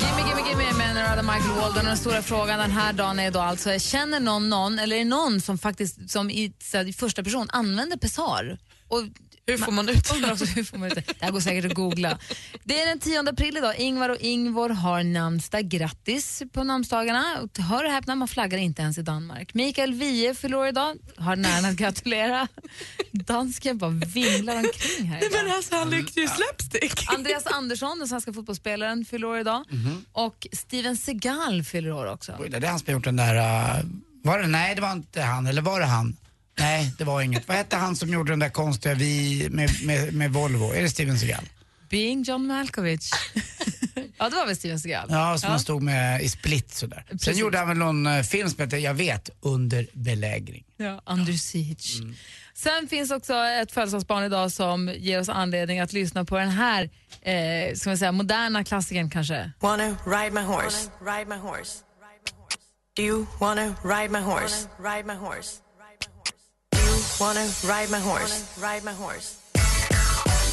Gimme, 0.00 0.28
gimme, 0.28 0.48
gimme 0.48 0.78
med 0.78 0.94
Nerada 0.94 1.22
Michael 1.22 1.60
Walden. 1.60 1.84
Den 1.84 1.96
stora 1.96 2.22
frågan 2.22 2.58
den 2.58 2.70
här 2.70 2.92
dagen 2.92 3.18
är 3.18 3.30
då 3.30 3.40
alltså, 3.40 3.78
känner 3.78 4.20
någon 4.20 4.48
någon, 4.48 4.78
eller 4.78 4.96
är 4.96 5.00
det 5.00 5.04
någon 5.04 5.40
som 5.40 5.58
faktiskt 5.58 6.10
som 6.10 6.30
i, 6.30 6.52
så 6.62 6.76
här, 6.76 6.88
i 6.88 6.92
första 6.92 7.22
person 7.22 7.48
använder 7.52 7.96
pessar? 7.96 8.58
Och 8.88 9.02
Hur 9.48 9.58
får 9.58 9.72
man 9.72 9.88
ut 9.88 10.12
Undrar 10.14 10.32
också, 10.32 10.44
hur 10.44 10.64
får 10.64 10.78
man 10.78 10.88
ut 10.88 10.94
det? 10.94 11.02
Det 11.06 11.24
här 11.24 11.30
går 11.30 11.40
säkert 11.40 11.64
att 11.64 11.74
googla. 11.74 12.18
Det 12.64 12.80
är 12.80 12.86
den 12.86 12.98
10 12.98 13.20
april 13.20 13.56
idag. 13.56 13.76
Ingvar 13.78 14.08
och 14.08 14.16
Ingvor 14.20 14.68
har 14.68 15.02
namnsdag. 15.02 15.68
Grattis 15.68 16.42
på 16.52 16.64
namnsdagarna. 16.64 17.24
Och 17.42 17.58
Hör 17.58 17.84
och 17.84 17.90
häpna, 17.90 18.14
man 18.14 18.28
flaggar 18.28 18.58
inte 18.58 18.82
ens 18.82 18.98
i 18.98 19.02
Danmark. 19.02 19.54
Mikael 19.54 19.94
Wiehe 19.94 20.34
fyller 20.34 20.56
år 20.56 20.68
idag. 20.68 20.96
Har 21.16 21.36
näran 21.36 21.64
att 21.64 21.76
gratulera. 21.76 22.48
Dansken 23.12 23.78
bara 23.78 23.90
vinglar 23.90 24.56
omkring 24.56 25.06
här 25.06 25.20
Nej, 25.20 25.28
idag. 25.30 25.44
men 25.44 25.56
alltså, 25.56 25.76
han 25.76 25.90
lyckte 25.90 26.20
ju 26.20 26.28
slapstick. 26.28 27.12
Andreas 27.14 27.46
Andersson, 27.46 27.98
den 27.98 28.08
svenska 28.08 28.32
fotbollsspelaren, 28.32 29.04
fyller 29.04 29.26
år 29.26 29.38
idag. 29.38 29.64
Och 30.12 30.46
Steven 30.52 30.96
Seagal 30.96 31.64
fyller 31.64 31.92
år 31.92 32.12
också. 32.12 32.36
Oj, 32.38 32.48
det 32.48 32.56
är 32.56 32.70
han 32.70 32.78
som 32.78 32.86
har 32.86 32.92
gjort 32.92 33.04
den 33.04 33.16
där... 33.16 33.34
Uh, 33.34 33.84
var 34.22 34.38
det? 34.38 34.46
Nej, 34.46 34.74
det 34.74 34.80
var 34.80 34.92
inte 34.92 35.22
han. 35.22 35.46
Eller 35.46 35.62
var 35.62 35.80
det 35.80 35.86
han? 35.86 36.16
Nej, 36.58 36.92
det 36.98 37.04
var 37.04 37.20
inget. 37.22 37.48
Vad 37.48 37.56
hette 37.56 37.76
han 37.76 37.96
som 37.96 38.08
gjorde 38.08 38.32
den 38.32 38.38
där 38.38 38.48
konstiga 38.48 38.94
vi 38.94 39.48
med, 39.50 39.70
med, 39.84 40.14
med 40.14 40.32
Volvo? 40.32 40.72
Är 40.72 40.82
det 40.82 40.90
Steven 40.90 41.18
Seagal? 41.18 41.48
Being 41.90 42.22
John 42.22 42.46
Malkovich. 42.46 43.10
ja, 44.18 44.28
det 44.28 44.36
var 44.36 44.46
väl 44.46 44.56
Steven 44.56 44.80
Seagal? 44.80 45.08
Ja, 45.10 45.38
som 45.38 45.50
han 45.50 45.60
stod 45.60 45.82
med 45.82 46.22
i 46.22 46.28
Split 46.28 46.74
sådär. 46.74 47.04
Sen 47.08 47.18
Precis. 47.18 47.38
gjorde 47.38 47.58
han 47.58 47.68
väl 47.68 47.76
någon 47.76 48.06
eh, 48.06 48.22
film 48.22 48.48
som 48.50 48.60
heter, 48.64 48.78
jag 48.78 48.94
vet, 48.94 49.30
Under 49.40 49.86
belägring. 49.92 50.64
Ja, 50.76 51.02
under 51.06 51.32
siege. 51.32 52.14
Sen 52.54 52.88
finns 52.88 53.10
också 53.10 53.34
ett 53.34 53.72
födelsedagsbarn 53.72 54.24
idag 54.24 54.52
som 54.52 54.94
ger 54.96 55.20
oss 55.20 55.28
anledning 55.28 55.80
att 55.80 55.92
lyssna 55.92 56.24
på 56.24 56.38
den 56.38 56.48
här 56.48 56.90
eh, 57.22 57.74
ska 57.74 57.90
man 57.90 57.98
säga, 57.98 58.12
moderna 58.12 58.64
klassikern 58.64 59.10
kanske. 59.10 59.50
Wanna 59.60 59.96
ride 60.06 60.30
my 60.30 60.40
horse? 60.40 60.90
Ride 61.00 61.28
my 61.28 61.36
horse. 61.36 61.78
Do 62.96 63.02
you 63.02 63.26
wanna 63.40 63.74
ride 63.84 64.08
my 64.08 64.18
horse? 64.18 64.68
Ride 64.78 65.06
my 65.06 65.14
horse. 65.14 65.56
Do 67.18 67.24
you 67.24 67.30
wanna 67.30 67.50
ride 67.64 67.90
my 67.90 67.98
horse? 67.98 68.44
Ride 68.62 68.84
my 68.84 68.92
horse. 68.92 69.38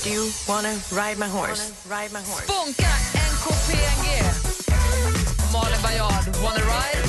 Do 0.03 0.09
you 0.09 0.31
wanna 0.49 0.75
ride 0.91 1.19
my 1.19 1.27
horse? 1.27 1.71
Ride 1.87 2.11
my 2.11 2.21
horse. 2.21 2.47
Bonka 2.47 2.89
NKPNG. 3.13 4.07
Malin 5.53 5.79
Baryard, 5.85 6.25
Wanna 6.43 6.65
Ride. 6.65 7.03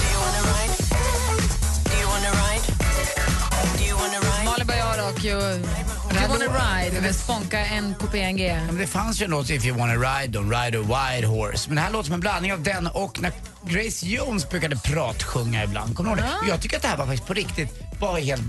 Do 0.00 0.06
you 0.10 0.18
wanna 0.24 0.42
ride? 0.50 0.74
Do 1.84 1.94
you 2.02 2.08
wanna 2.08 2.32
ride? 2.42 2.64
Do 3.78 3.84
you 3.84 3.96
wanna 3.96 4.20
ride? 4.20 4.44
Malin 4.44 4.66
Baryard 4.66 5.00
och 5.12 5.24
you, 5.24 5.38
you 5.38 6.28
Wanna 6.28 6.46
Ride 6.46 7.00
med 7.00 7.14
Sponka 7.14 7.58
NKPNG. 7.80 8.46
Ja, 8.46 8.56
men 8.66 8.78
det 8.78 8.86
fanns 8.86 9.20
ju 9.20 9.24
en 9.24 9.30
låt, 9.30 9.50
If 9.50 9.64
you 9.64 9.78
wanna 9.78 9.94
ride, 9.94 10.38
don't 10.38 10.50
ride 10.50 10.78
a 10.78 10.82
wild 10.82 11.24
horse. 11.24 11.68
Men 11.68 11.76
det 11.76 11.82
här 11.82 11.90
låter 11.90 12.04
som 12.04 12.14
en 12.14 12.20
blandning 12.20 12.52
av 12.52 12.62
den 12.62 12.86
och 12.86 13.20
när 13.20 13.32
Grace 13.66 14.06
Jones 14.06 14.48
brukade 14.48 14.76
pratsjunga 14.76 15.64
ibland. 15.64 15.96
Kommer 15.96 16.10
du 16.10 16.16
ihåg 16.22 16.30
det? 16.30 16.38
Och 16.38 16.48
Jag 16.48 16.60
tycker 16.62 16.76
att 16.76 16.82
det 16.82 16.88
här 16.88 16.96
var 16.96 17.06
faktiskt 17.06 17.26
på 17.26 17.34
riktigt 17.34 17.68
var 18.00 18.18
helt 18.20 18.42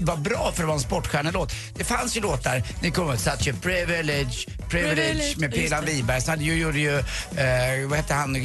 var 0.00 0.16
bra 0.16 0.52
för 0.54 0.62
att 0.62 0.66
vara 0.68 0.76
en 0.76 0.80
sportstjärnelåt. 0.80 1.52
Det 1.74 1.84
fanns 1.84 2.16
ju 2.16 2.20
låtar, 2.20 2.62
ni 2.82 2.90
kommer 2.90 3.08
ihåg 3.10 3.18
Such 3.20 3.48
a 3.48 3.52
privilege, 3.62 4.46
privilege 4.68 5.34
med 5.38 5.50
det. 5.50 5.80
Wiberg. 5.86 6.20
Sen 6.20 6.40
gjorde 6.40 6.78
ju, 6.78 6.98
eh, 6.98 7.88
vad 7.88 7.96
hette 7.98 8.14
han, 8.14 8.36
Eh, 8.36 8.42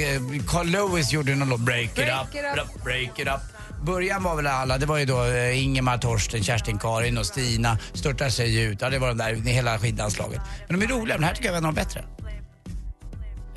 Carl 0.48 0.68
Lewis 0.68 1.12
gjorde 1.12 1.36
någon 1.36 1.50
låt, 1.50 1.60
Break, 1.60 1.96
Break 1.96 2.28
it, 2.30 2.36
up, 2.36 2.36
it 2.36 2.62
up. 2.78 2.84
break 2.84 3.20
it 3.20 3.28
up. 3.28 3.42
Början 3.86 4.24
var 4.24 4.36
väl 4.36 4.48
alla, 4.48 4.78
det 4.78 4.86
var 4.86 4.98
ju 4.98 5.06
då 5.06 5.24
eh, 5.26 5.64
Ingemar, 5.64 5.98
Torsten, 5.98 6.44
Kerstin, 6.44 6.78
Karin 6.80 7.18
och 7.18 7.26
Stina 7.26 7.78
störtar 7.94 8.30
sig 8.30 8.62
ut. 8.62 8.82
Ja, 8.82 8.90
det 8.90 9.00
var 9.00 9.08
de 9.08 9.18
där, 9.18 9.34
hela 9.52 9.80
skidlandslaget. 9.80 10.42
Men 10.70 10.80
de 10.80 10.86
är 10.86 10.90
roliga, 10.90 11.16
men 11.18 11.24
här 11.24 11.34
tycker 11.36 11.48
jag 11.48 11.54
var 11.54 11.62
någon 11.62 11.76
bättre. 11.76 12.04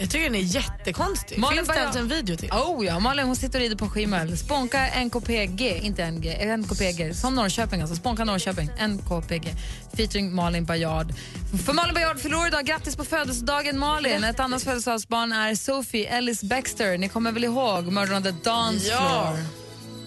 Jag 0.00 0.10
tycker 0.10 0.24
den 0.24 0.34
är 0.34 0.38
jättekonstig. 0.38 1.38
Malin 1.38 1.56
Finns 1.56 1.68
det 1.68 1.74
ens 1.80 1.96
en 1.96 2.08
video 2.08 2.36
till? 2.36 2.50
Oh 2.52 2.86
ja, 2.86 2.98
Malin 2.98 3.26
hon 3.26 3.36
sitter 3.36 3.58
och 3.58 3.62
rider 3.62 3.76
på 3.76 3.88
skimmel. 3.88 4.38
Spånka 4.38 4.86
NKPG, 5.04 5.80
inte 5.82 6.10
NG, 6.10 6.56
NKPG, 6.58 7.14
som 7.14 7.34
Norrköping 7.34 7.80
alltså. 7.80 7.96
Spånka 7.96 8.24
Norrköping, 8.24 8.70
NKPG. 8.88 9.54
Featuring 9.96 10.34
Malin 10.34 10.64
Bajard. 10.64 11.12
För 11.66 11.72
Malin 11.72 11.94
Bajard 11.94 12.18
fyller 12.20 12.36
år 12.36 12.46
idag. 12.46 12.66
Grattis 12.66 12.96
på 12.96 13.04
födelsedagen 13.04 13.78
Malin. 13.78 14.24
Ett 14.24 14.40
annat 14.40 14.62
födelsedagsbarn 14.62 15.32
är 15.32 15.54
Sophie 15.54 16.08
Ellis 16.08 16.42
Baxter. 16.42 16.98
Ni 16.98 17.08
kommer 17.08 17.32
väl 17.32 17.44
ihåg 17.44 17.92
Murder 17.92 18.16
on 18.16 18.22
the 18.22 18.30
Dance 18.30 18.88
Ja. 18.88 18.98
Floor? 18.98 19.44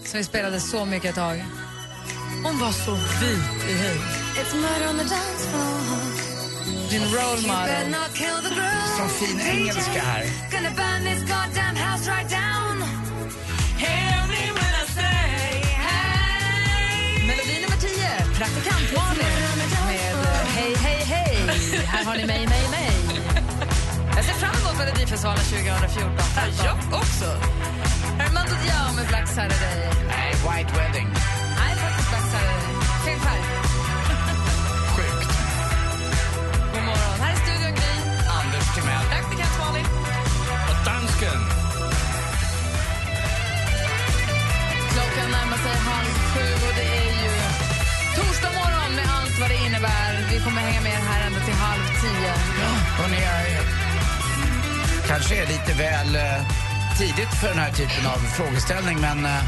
Som 0.04 0.18
vi 0.18 0.24
spelade 0.24 0.60
så 0.60 0.84
mycket 0.84 1.08
ett 1.10 1.16
tag. 1.16 1.44
Hon 2.44 2.58
var 2.58 2.72
så 2.72 2.92
vit 2.94 3.70
i 3.70 3.72
hy. 3.72 3.94
It's 4.42 4.54
murder 4.54 4.88
on 4.90 4.98
the 4.98 5.04
dance 5.04 5.48
floor. 5.50 6.90
Din 6.90 7.02
role 7.02 7.40
model. 7.48 7.94
Som 8.96 9.08
fin 9.08 9.40
engelska 9.40 10.00
här. 10.02 10.24
Gonna 10.50 10.70
burn 10.70 11.04
this 11.04 11.22
goddamn 11.22 11.76
house 11.76 12.10
right 12.10 12.30
down. 12.30 12.78
Melodi 17.26 17.60
nummer 17.62 17.76
10, 17.76 17.88
Praktikant 18.38 18.92
Malin 18.96 19.26
med 19.86 20.12
eh, 20.12 20.46
Hej, 20.56 20.74
hej, 20.84 21.04
hej. 21.04 21.36
Här 21.86 22.04
har 22.04 22.16
ni 22.16 22.26
mig, 22.26 22.46
mig, 22.46 22.68
mig. 22.70 22.96
Jag 24.16 24.24
ser 24.24 24.32
fram 24.32 24.54
emot 24.60 24.78
Melodifestivalen 24.78 25.44
2014. 25.44 26.14
Jag 26.64 27.00
också. 27.00 27.26
Armando 28.26 28.54
Diao 28.62 28.94
med 28.96 29.06
Black 29.08 29.28
Saturday. 29.28 29.83
Kommer 50.44 50.60
hänga 50.60 50.80
med 50.80 50.92
er 50.92 50.96
här 50.96 51.26
ända 51.26 51.40
till 51.40 51.54
halv 51.54 51.82
tio. 52.02 52.30
Hörrni, 52.98 53.16
jag 53.24 55.06
kanske 55.08 55.34
är 55.42 55.46
lite 55.46 55.72
väl 55.78 56.16
eh, 56.16 56.46
tidigt 56.98 57.34
för 57.40 57.48
den 57.48 57.58
här 57.58 57.72
typen 57.72 58.06
av 58.06 58.18
frågeställning, 58.18 59.00
men 59.00 59.24
eh, 59.24 59.42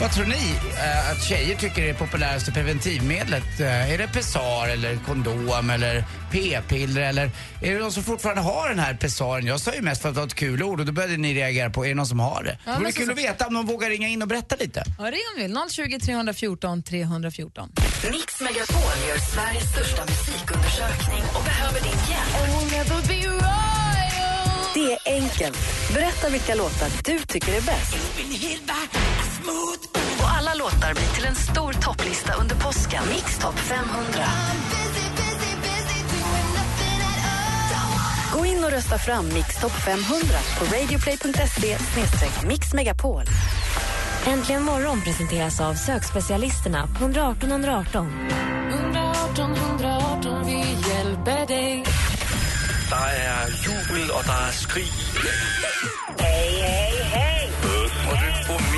vad 0.00 0.10
tror 0.12 0.26
ni 0.26 0.54
eh, 0.84 1.10
att 1.10 1.22
tjejer 1.24 1.56
tycker 1.56 1.82
är 1.82 1.86
det 1.86 1.94
populäraste 1.94 2.52
preventivmedlet? 2.52 3.60
Eh, 3.60 3.92
är 3.92 3.98
det 3.98 4.08
Pessar 4.08 4.68
eller 4.68 4.96
kondom 5.06 5.70
eller 5.70 6.04
p-piller 6.30 7.02
eller 7.02 7.30
är 7.62 7.74
det 7.74 7.78
någon 7.78 7.92
som 7.92 8.02
fortfarande 8.02 8.42
har 8.42 8.68
den 8.68 8.78
här 8.78 8.94
Pessaren? 8.94 9.46
Jag 9.46 9.60
sa 9.60 9.74
ju 9.74 9.82
mest 9.82 10.02
för 10.02 10.08
att 10.08 10.14
det 10.14 10.20
var 10.20 10.26
ett 10.26 10.34
kul 10.34 10.62
ord 10.62 10.80
och 10.80 10.86
då 10.86 10.92
började 10.92 11.16
ni 11.16 11.34
reagera 11.34 11.70
på, 11.70 11.84
är 11.84 11.88
det 11.88 11.94
någon 11.94 12.06
som 12.06 12.20
har 12.20 12.42
det? 12.44 12.58
Ja, 12.64 12.72
det 12.72 12.78
vore 12.78 12.92
kul 12.92 13.06
så- 13.06 13.12
att 13.12 13.18
veta 13.18 13.46
om 13.46 13.54
någon 13.54 13.66
vågar 13.66 13.88
ringa 13.90 14.08
in 14.08 14.22
och 14.22 14.28
berätta 14.28 14.56
lite. 14.56 14.82
Ja, 14.98 15.04
ring 15.04 15.12
om 15.34 15.36
du 15.36 15.42
vill. 15.42 15.56
020 15.70 15.98
314 16.00 16.82
314. 16.82 17.72
Mix 18.10 18.40
Megapol 18.40 18.96
gör 19.08 19.18
Sveriges 19.18 19.70
största 19.70 20.04
musikundersökning 20.04 21.22
och 21.34 21.44
behöver 21.44 21.80
din 21.80 21.98
hjälp. 22.10 22.34
Det 24.74 24.92
är 24.92 25.22
enkelt. 25.22 25.58
Berätta 25.94 26.28
vilka 26.28 26.54
låtar 26.54 26.88
du 27.04 27.18
tycker 27.18 27.52
är 27.52 27.60
bäst. 27.60 27.96
Och 30.18 30.28
alla 30.38 30.54
låtar 30.54 30.94
blir 30.94 31.14
till 31.14 31.24
en 31.24 31.34
stor 31.34 31.72
topplista 31.72 32.34
under 32.34 32.54
påsken. 32.54 33.02
Mix 33.08 33.38
topp 33.38 33.58
500. 33.58 34.24
Gå 38.32 38.46
in 38.46 38.64
och 38.64 38.70
rösta 38.70 38.98
fram 38.98 39.28
Mix 39.28 39.60
topp 39.60 39.72
500 39.72 40.26
på 40.58 40.64
radioplay.se 40.64 41.78
mixmegapol. 42.46 43.24
Äntligen 44.26 44.62
morgon 44.62 45.00
presenteras 45.00 45.60
av 45.60 45.74
sökspecialisterna 45.74 46.86
på 46.86 47.04
118 47.04 47.50
118. 47.50 48.06
118 48.70 49.54
118, 49.54 50.46
vi 50.46 50.58
hjälper 50.88 51.46
dig. 51.46 51.84
Der 52.90 52.96
er 52.96 53.46
jubel, 53.64 54.10
og 54.10 54.24
der 54.24 54.46
er 54.48 54.52
skrig. 54.52 54.92
Hej, 56.18 56.48
hej, 56.60 56.92
hej! 57.14 57.50
Og 58.10 58.16
det 58.22 58.46
får 58.46 58.60
mig. 58.60 58.72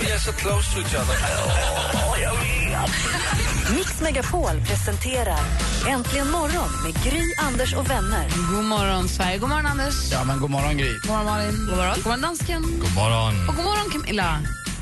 Vi 0.00 0.10
er 0.10 0.18
så 0.18 0.32
close 0.32 0.74
to 0.74 0.80
each 0.80 0.94
other. 0.94 1.14
Åh, 1.44 2.57
vet. 2.86 3.76
Mix 3.76 4.00
Megapol 4.00 4.60
presenterar 4.66 5.40
Äntligen 5.88 6.30
morgon 6.30 6.68
med 6.84 7.04
Gry, 7.04 7.34
Anders 7.38 7.74
och 7.74 7.90
vänner. 7.90 8.28
God 8.54 8.64
morgon, 8.64 9.08
Sverige. 9.08 9.38
God 9.38 9.48
morgon, 9.48 9.66
Anders. 9.66 10.12
Ja, 10.12 10.24
men 10.24 10.40
god 10.40 10.50
morgon 10.50 10.76
Gry. 10.76 10.92
God 11.02 11.10
morgon, 11.10 11.24
Malin. 11.24 11.66
God 11.68 11.76
morgon, 11.76 11.94
god 11.94 12.04
morgon 12.06 12.20
dansken. 12.20 12.62
God 12.62 12.94
morgon. 12.94 13.48
Och 13.48 13.54
god 13.56 13.64
morgon, 13.64 13.90
Camilla. 13.92 14.40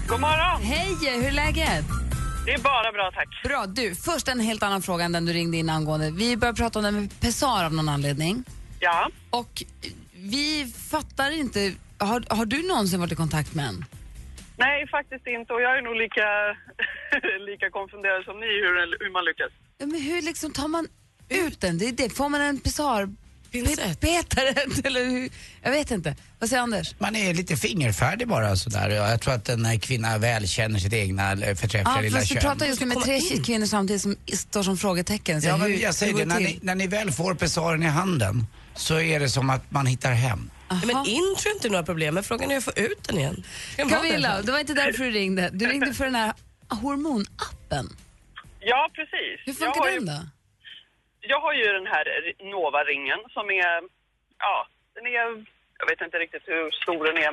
God 0.09 0.21
morgon! 0.21 0.63
Hej, 0.63 0.97
hur 1.01 1.27
är 1.27 1.33
läget? 1.33 1.85
Det 2.45 2.53
är 2.53 2.59
bara 2.59 2.93
bra, 2.93 3.11
tack. 3.15 3.43
Bra. 3.45 3.67
Du, 3.67 3.95
först 3.95 4.29
en 4.29 4.41
helt 4.41 4.63
annan 4.63 4.83
fråga 4.83 5.05
än 5.05 5.13
den 5.13 5.25
du 5.25 5.33
ringde 5.33 5.57
in 5.57 5.71
angående. 5.71 6.11
Vi 6.11 6.37
börjar 6.37 6.55
prata 6.55 6.79
om 6.79 6.85
det 6.85 6.91
med 6.91 7.21
Pessar 7.21 7.65
av 7.65 7.75
någon 7.75 7.89
anledning. 7.89 8.45
Ja. 8.81 9.09
Och 9.31 9.63
vi 10.13 10.73
fattar 10.91 11.31
inte... 11.31 11.73
Har, 11.99 12.25
har 12.31 12.45
du 12.45 12.69
någonsin 12.69 13.01
varit 13.01 13.13
i 13.13 13.17
kontakt 13.17 13.55
med 13.55 13.67
en? 13.67 13.85
Nej, 14.65 14.89
faktiskt 14.89 15.27
inte. 15.27 15.53
Och 15.53 15.63
jag 15.63 15.79
är 15.79 15.83
nog 15.83 15.97
lika, 16.05 16.27
lika 17.51 17.71
konfunderad 17.71 18.25
som 18.25 18.37
ni 18.41 18.47
hur, 18.47 18.75
hur 19.05 19.13
man 19.13 19.25
lyckas. 19.25 19.53
Ja, 19.79 19.87
men 19.87 20.01
hur 20.03 20.23
liksom 20.23 20.53
tar 20.53 20.69
man 20.69 20.89
ut 21.29 21.61
den? 21.61 21.79
Det 21.79 21.87
är 21.89 21.93
det. 21.93 22.11
Får 22.11 22.29
man 22.29 22.41
en. 22.41 22.61
Pincett. 23.51 24.01
Petare 24.01 24.49
eller 24.85 25.05
hur? 25.05 25.31
Jag 25.63 25.71
vet 25.71 25.91
inte. 25.91 26.17
Vad 26.39 26.49
säger 26.49 26.63
Anders? 26.63 26.95
Man 26.99 27.17
är 27.17 27.35
lite 27.35 27.57
fingerfärdig 27.57 28.29
bara 28.29 28.57
sådär. 28.57 28.91
Jag 28.91 29.21
tror 29.21 29.35
att 29.35 29.49
en 29.49 29.81
kvinna 29.81 30.19
väl 30.19 30.49
känner 30.49 30.79
sitt 30.79 30.93
egna 30.93 31.33
eh, 31.33 31.39
förträffliga 31.55 31.95
Ja, 31.97 32.01
lilla 32.01 32.19
fast 32.19 32.29
du 32.29 32.35
kön. 32.35 32.43
pratar 32.43 32.67
just 32.67 32.81
nu 32.81 32.87
med 32.87 33.03
tre 33.05 33.21
kvinnor 33.21 33.67
samtidigt 33.67 34.03
som 34.03 34.17
står 34.33 34.63
som 34.63 34.77
frågetecken. 34.77 35.43
Så 35.43 35.49
Ja, 35.49 35.57
hur, 35.57 35.69
jag 35.83 35.95
säger 35.95 36.15
det, 36.15 36.25
när 36.25 36.41
ni, 36.41 36.59
när 36.63 36.75
ni 36.75 36.87
väl 36.87 37.13
får 37.13 37.35
pessaren 37.35 37.83
i 37.83 37.87
handen 37.87 38.47
så 38.75 39.01
är 39.01 39.21
det 39.21 39.29
som 39.29 39.51
att 39.51 39.71
man 39.71 39.87
hittar 39.87 40.13
hem. 40.13 40.51
Men 40.69 40.97
in 41.07 41.35
tror 41.37 41.51
jag 41.51 41.57
inte 41.57 41.69
är 41.69 41.71
några 41.71 41.85
problem, 41.85 42.15
men 42.15 42.25
frågan 42.25 42.51
är 42.51 42.57
att 42.57 42.65
få 42.65 42.71
ut 42.77 43.05
den 43.09 43.19
igen. 43.19 43.45
Den 43.77 43.89
Camilla, 43.89 44.37
där? 44.37 44.43
det 44.43 44.53
var 44.53 44.59
inte 44.59 44.75
därför 44.75 45.05
du 45.05 45.11
ringde. 45.11 45.51
Du 45.53 45.67
ringde 45.73 45.95
för 45.95 46.05
den 46.05 46.15
här 46.15 46.33
hormonappen. 46.83 47.87
Ja, 48.61 48.91
precis. 48.95 49.37
Hur 49.47 49.53
jag 49.53 49.57
funkar 49.57 49.81
har 49.81 49.91
den 49.91 50.01
ju, 50.01 50.07
då? 50.07 50.19
Jag 51.21 51.41
har 51.41 51.53
ju 51.53 51.65
den 51.79 51.87
här 51.87 52.05
Nova-ringen 52.53 53.21
som 53.37 53.51
är, 53.51 53.77
ja, 54.39 54.69
den 54.95 55.07
är, 55.07 55.27
jag 55.81 55.87
vet 55.91 56.01
inte 56.01 56.19
riktigt 56.19 56.43
hur 56.47 56.71
stor 56.83 57.05
den 57.07 57.17
är 57.17 57.33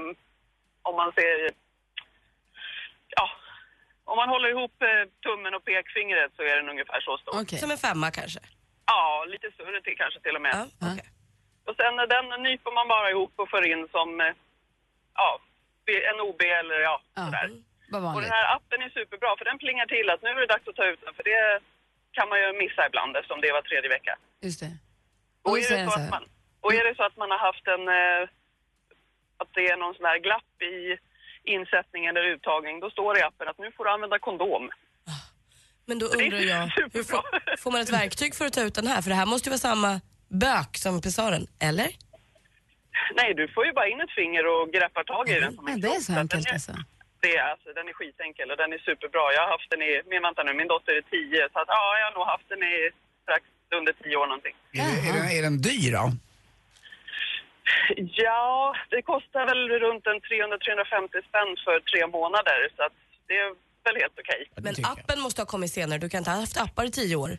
om 0.87 0.95
man 0.95 1.11
ser, 1.17 1.51
ja, 3.17 3.29
om 4.11 4.15
man 4.21 4.29
håller 4.29 4.49
ihop 4.49 4.75
eh, 4.81 5.03
tummen 5.25 5.53
och 5.57 5.65
pekfingret 5.65 6.31
så 6.35 6.41
är 6.41 6.55
den 6.55 6.69
ungefär 6.69 6.99
så 7.07 7.17
stor. 7.17 7.41
Okej. 7.41 7.59
Som 7.59 7.71
en 7.71 7.77
femma 7.77 8.11
kanske? 8.11 8.39
Ja, 8.85 9.25
lite 9.33 9.51
större 9.51 9.81
till 9.81 9.97
kanske 9.97 10.19
till 10.19 10.35
och 10.35 10.41
med. 10.41 10.53
Ja, 10.55 10.91
okej. 10.91 11.09
Och 11.67 11.75
sen 11.75 11.95
den 12.15 12.43
nyper 12.47 12.71
man 12.71 12.87
bara 12.87 13.09
ihop 13.11 13.33
och 13.35 13.49
för 13.49 13.63
in 13.71 13.87
som, 13.91 14.21
eh, 14.21 14.33
ja, 15.21 15.29
en 16.11 16.19
OB 16.27 16.41
eller 16.41 16.79
ja, 16.89 17.01
Ja, 17.15 17.25
sådär. 17.25 17.47
Och 18.15 18.21
den 18.21 18.31
här 18.31 18.55
appen 18.55 18.81
är 18.81 18.89
superbra 18.89 19.35
för 19.37 19.45
den 19.45 19.57
plingar 19.57 19.85
till 19.85 20.09
att 20.09 20.21
nu 20.21 20.29
är 20.29 20.41
det 20.45 20.53
dags 20.55 20.67
att 20.67 20.75
ta 20.75 20.85
ut 20.85 21.01
den 21.05 21.13
för 21.13 21.23
det 21.23 21.59
kan 22.11 22.29
man 22.29 22.39
ju 22.41 22.47
missa 22.63 22.81
ibland 22.87 23.17
eftersom 23.17 23.41
det 23.41 23.51
var 23.51 23.61
tredje 23.61 23.89
vecka. 23.89 24.13
Just 24.41 24.59
det. 24.59 24.71
Och 25.43 25.51
Och 25.51 25.57
är, 25.57 25.77
det 25.77 25.85
så 25.85 25.91
så 25.91 25.99
man, 25.99 26.23
och 26.61 26.73
är 26.73 26.83
det 26.83 26.95
så 26.95 27.03
att 27.03 27.17
man 27.17 27.31
har 27.31 27.37
haft 27.49 27.67
en, 27.75 27.83
eh, 27.87 28.21
att 29.41 29.51
det 29.53 29.65
är 29.71 29.77
någon 29.77 29.95
sån 29.95 30.05
här 30.05 30.19
glapp 30.19 30.53
i 30.61 30.97
insättning 31.43 32.05
eller 32.05 32.23
uttagning, 32.23 32.79
då 32.79 32.89
står 32.89 33.13
det 33.13 33.19
i 33.19 33.23
appen 33.23 33.47
att 33.47 33.57
nu 33.57 33.71
får 33.71 33.85
du 33.85 33.91
använda 33.91 34.19
kondom. 34.19 34.69
Men 35.85 35.99
då 35.99 36.05
undrar 36.05 36.39
jag, 36.39 36.61
hur 36.61 36.69
superbra. 36.69 37.03
får, 37.03 37.57
får 37.57 37.71
man 37.71 37.81
ett 37.81 37.93
verktyg 37.93 38.35
för 38.35 38.45
att 38.45 38.53
ta 38.53 38.61
ut 38.61 38.75
den 38.75 38.87
här? 38.87 39.01
För 39.01 39.09
det 39.09 39.15
här 39.15 39.25
måste 39.25 39.49
ju 39.49 39.51
vara 39.51 39.57
samma 39.69 40.01
bök 40.33 40.77
som 40.83 41.01
pessaren, 41.01 41.43
eller? 41.69 41.89
Nej, 43.19 43.29
du 43.39 43.47
får 43.53 43.65
ju 43.65 43.73
bara 43.73 43.87
in 43.87 44.01
ett 44.01 44.15
finger 44.21 44.43
och 44.53 44.63
greppar 44.75 45.03
tag 45.03 45.29
i 45.29 45.39
den 45.39 45.53
som 45.55 45.67
Ja, 45.67 45.73
en 45.73 45.81
det 45.81 45.87
är 45.87 46.01
så 46.07 46.13
enkelt 46.13 46.45
den 46.45 46.53
alltså. 46.53 46.73
Det 47.25 47.33
är 47.37 47.45
alltså, 47.53 47.69
den 47.79 47.85
är 47.91 47.93
skitenkel 47.99 48.51
och 48.51 48.57
den 48.63 48.73
är 48.75 48.81
superbra. 48.89 49.23
Jag 49.35 49.41
har 49.45 49.51
haft 49.57 49.69
den 49.73 49.81
i, 49.89 49.91
men 50.09 50.21
vänta 50.27 50.43
nu, 50.43 50.53
min 50.61 50.69
dotter 50.73 50.93
är 51.01 51.05
tio 51.15 51.41
så 51.53 51.57
att 51.61 51.69
ja, 51.77 51.83
jag 51.99 52.05
har 52.09 52.15
nog 52.19 52.25
haft 52.33 52.47
den 52.53 52.61
i 52.73 52.75
strax 53.23 53.43
under 53.79 53.93
tio 54.01 54.15
år 54.21 54.27
någonting. 54.31 54.55
Är, 54.83 54.91
är, 55.07 55.13
den, 55.17 55.25
är 55.37 55.41
den 55.47 55.57
dyr 55.67 55.91
då? 55.97 56.05
Ja, 58.25 58.75
det 58.93 59.01
kostar 59.01 59.43
väl 59.51 59.61
runt 59.85 60.05
en 60.11 60.19
300-350 60.21 61.27
spänn 61.29 61.51
för 61.65 61.75
tre 61.91 62.01
månader 62.17 62.59
så 62.75 62.81
att 62.87 62.95
det 63.27 63.35
är 63.43 63.49
väl 63.85 63.97
helt 64.03 64.17
okej. 64.23 64.41
Det 64.55 64.61
Men 64.61 64.75
appen 64.93 65.19
måste 65.25 65.41
ha 65.41 65.45
kommit 65.45 65.71
senare, 65.71 65.99
du 65.99 66.09
kan 66.09 66.17
inte 66.17 66.31
ha 66.31 66.39
haft 66.39 66.57
appar 66.57 66.85
i 66.85 66.91
tio 66.91 67.15
år. 67.15 67.31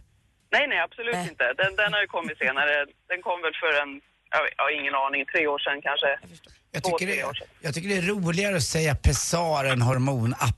Nej, 0.54 0.64
nej, 0.72 0.80
absolut 0.86 1.18
Nej. 1.20 1.28
inte. 1.32 1.46
Den, 1.60 1.70
den 1.80 1.92
har 1.94 2.00
ju 2.04 2.06
kommit 2.16 2.38
senare. 2.44 2.74
Den 3.10 3.20
kom 3.26 3.38
väl 3.44 3.56
för 3.62 3.72
en, 3.82 3.90
jag, 4.34 4.64
har 4.64 4.70
ingen 4.80 4.94
aning, 5.04 5.20
tre 5.32 5.42
år 5.52 5.58
sedan 5.64 5.80
kanske. 5.88 6.10
Jag 6.74 6.84
tycker, 6.84 7.06
det, 7.06 7.24
jag 7.60 7.74
tycker 7.74 7.88
det 7.88 7.96
är 7.96 8.02
roligare 8.02 8.56
att 8.56 8.62
säga 8.62 8.94
pessar 8.94 9.64
än 9.64 9.82
hormonapp. 9.82 10.56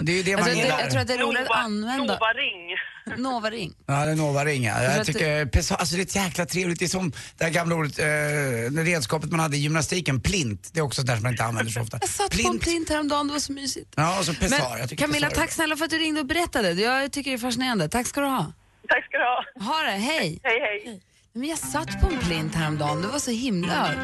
Det 0.00 0.12
är 0.12 0.16
ju 0.16 0.22
det 0.22 0.32
man 0.32 0.40
Alltså, 0.40 0.54
det, 0.56 0.62
gillar. 0.62 0.80
jag 0.80 0.90
tror 0.90 1.00
att 1.00 1.08
det 1.08 1.14
är 1.14 1.18
roligare 1.18 1.46
att 1.46 1.56
använda 1.64 2.04
Nova 2.14 2.32
Ring. 2.32 2.76
Nova 3.16 3.50
Ring. 3.50 3.74
Ja, 3.86 4.04
det 4.04 4.10
är 4.10 4.14
Nova 4.14 4.44
ringa. 4.44 4.82
tror 4.82 4.82
Jag 4.82 5.06
tycker 5.06 5.46
pessar, 5.46 5.76
alltså 5.76 5.94
det 5.96 6.00
är 6.00 6.04
ett 6.04 6.16
jäkla 6.16 6.46
trevligt. 6.46 6.78
Det 6.78 6.84
är 6.84 6.88
som 6.88 7.12
det 7.36 7.44
här 7.44 7.50
gamla 7.50 7.74
ordet, 7.74 7.98
eh, 7.98 8.04
det 8.04 8.82
redskapet 8.84 9.30
man 9.30 9.40
hade 9.40 9.56
i 9.56 9.60
gymnastiken, 9.60 10.20
plint. 10.20 10.70
Det 10.72 10.80
är 10.80 10.84
också 10.84 11.02
där 11.02 11.14
som 11.14 11.22
man 11.22 11.32
inte 11.32 11.44
använder 11.44 11.72
så 11.72 11.80
ofta. 11.80 11.98
Jag 12.00 12.08
satt 12.10 12.42
på 12.42 12.48
en 12.48 12.58
plint 12.58 12.88
häromdagen, 12.88 13.26
det 13.26 13.32
var 13.32 13.40
så 13.40 13.52
mysigt. 13.52 13.92
Ja, 13.96 14.18
och 14.18 14.24
så 14.24 14.34
pessar. 14.34 14.70
Men 14.70 14.78
Jag 14.78 14.88
tycker 14.88 15.06
Camilla, 15.06 15.28
pessar 15.28 15.40
tack 15.42 15.52
snälla 15.52 15.76
för 15.76 15.84
att 15.84 15.90
du 15.90 15.98
ringde 15.98 16.20
och 16.20 16.26
berättade. 16.26 16.72
Jag 16.72 17.12
tycker 17.12 17.30
det 17.30 17.36
är 17.36 17.38
fascinerande. 17.38 17.88
Tack 17.88 18.06
ska 18.06 18.20
du 18.20 18.26
ha. 18.26 18.52
Tack 18.88 19.04
ska 19.04 19.18
du 19.18 19.24
ha. 19.24 19.72
Ha 19.74 19.82
det, 19.82 19.90
hej. 19.90 20.40
Hej, 20.42 20.60
hej. 20.60 21.00
Men 21.32 21.48
jag 21.48 21.58
satt 21.58 22.00
på 22.00 22.06
en 22.06 22.18
plint 22.18 22.54
häromdagen, 22.54 23.02
det 23.02 23.08
var 23.08 23.18
så 23.18 23.30
himla. 23.30 23.94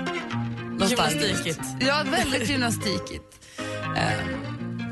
Gymnastikigt. 0.91 1.61
Ja, 1.81 2.03
väldigt 2.11 2.49
gymnastikigt. 2.49 3.25
Eh, 3.97 4.27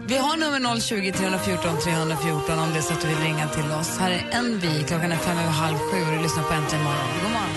vi 0.07 0.19
har 0.19 0.37
nummer 0.37 0.81
020 0.81 1.13
314 1.13 1.79
314 1.85 2.59
om 2.59 2.73
det 2.73 2.79
är 2.79 2.83
så 2.83 2.93
att 2.93 3.01
du 3.01 3.09
vill 3.09 3.19
ringa 3.19 3.49
till 3.49 3.71
oss. 3.81 3.99
Här 3.99 4.11
är 4.11 4.23
en 4.33 4.59
vi, 4.59 4.85
klockan 4.89 5.13
är 5.13 5.17
fem 5.17 5.39
över 5.39 5.51
halv 5.51 5.79
sju 5.79 5.99
och 6.07 6.13
du 6.17 6.23
lyssnar 6.23 6.43
på 6.43 6.53
Äntligen 6.55 6.85
morgon. 6.85 7.09
God 7.23 7.31
morgon. 7.31 7.55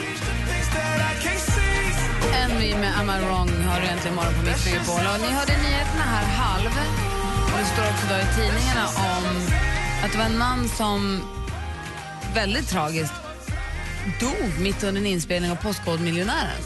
En 2.42 2.60
vi 2.60 2.76
med 2.76 3.00
Am 3.00 3.10
I 3.10 3.26
wrong 3.26 3.50
har 3.70 3.82
du 3.82 3.88
äntligen 3.88 4.16
morgon 4.16 4.34
på 4.34 4.46
Mix 4.46 4.66
Megapol. 4.66 5.04
Och 5.14 5.20
ni 5.26 5.30
hörde 5.40 5.54
nyheterna 5.66 6.06
här 6.16 6.26
halv. 6.26 6.72
Och 7.54 7.60
det 7.60 7.66
står 7.66 7.84
också 7.92 8.06
då 8.10 8.16
i 8.16 8.28
tidningarna 8.36 8.86
om 8.88 9.26
att 10.04 10.12
det 10.12 10.18
var 10.18 10.26
en 10.26 10.38
man 10.38 10.70
som 10.70 11.22
väldigt 12.36 12.70
tragiskt 12.70 13.14
dog 14.20 14.60
mitt 14.60 14.84
under 14.84 15.02
en 15.02 15.08
inspelning 15.08 15.52
av 15.52 15.56
Postkodmiljonären. 15.56 16.62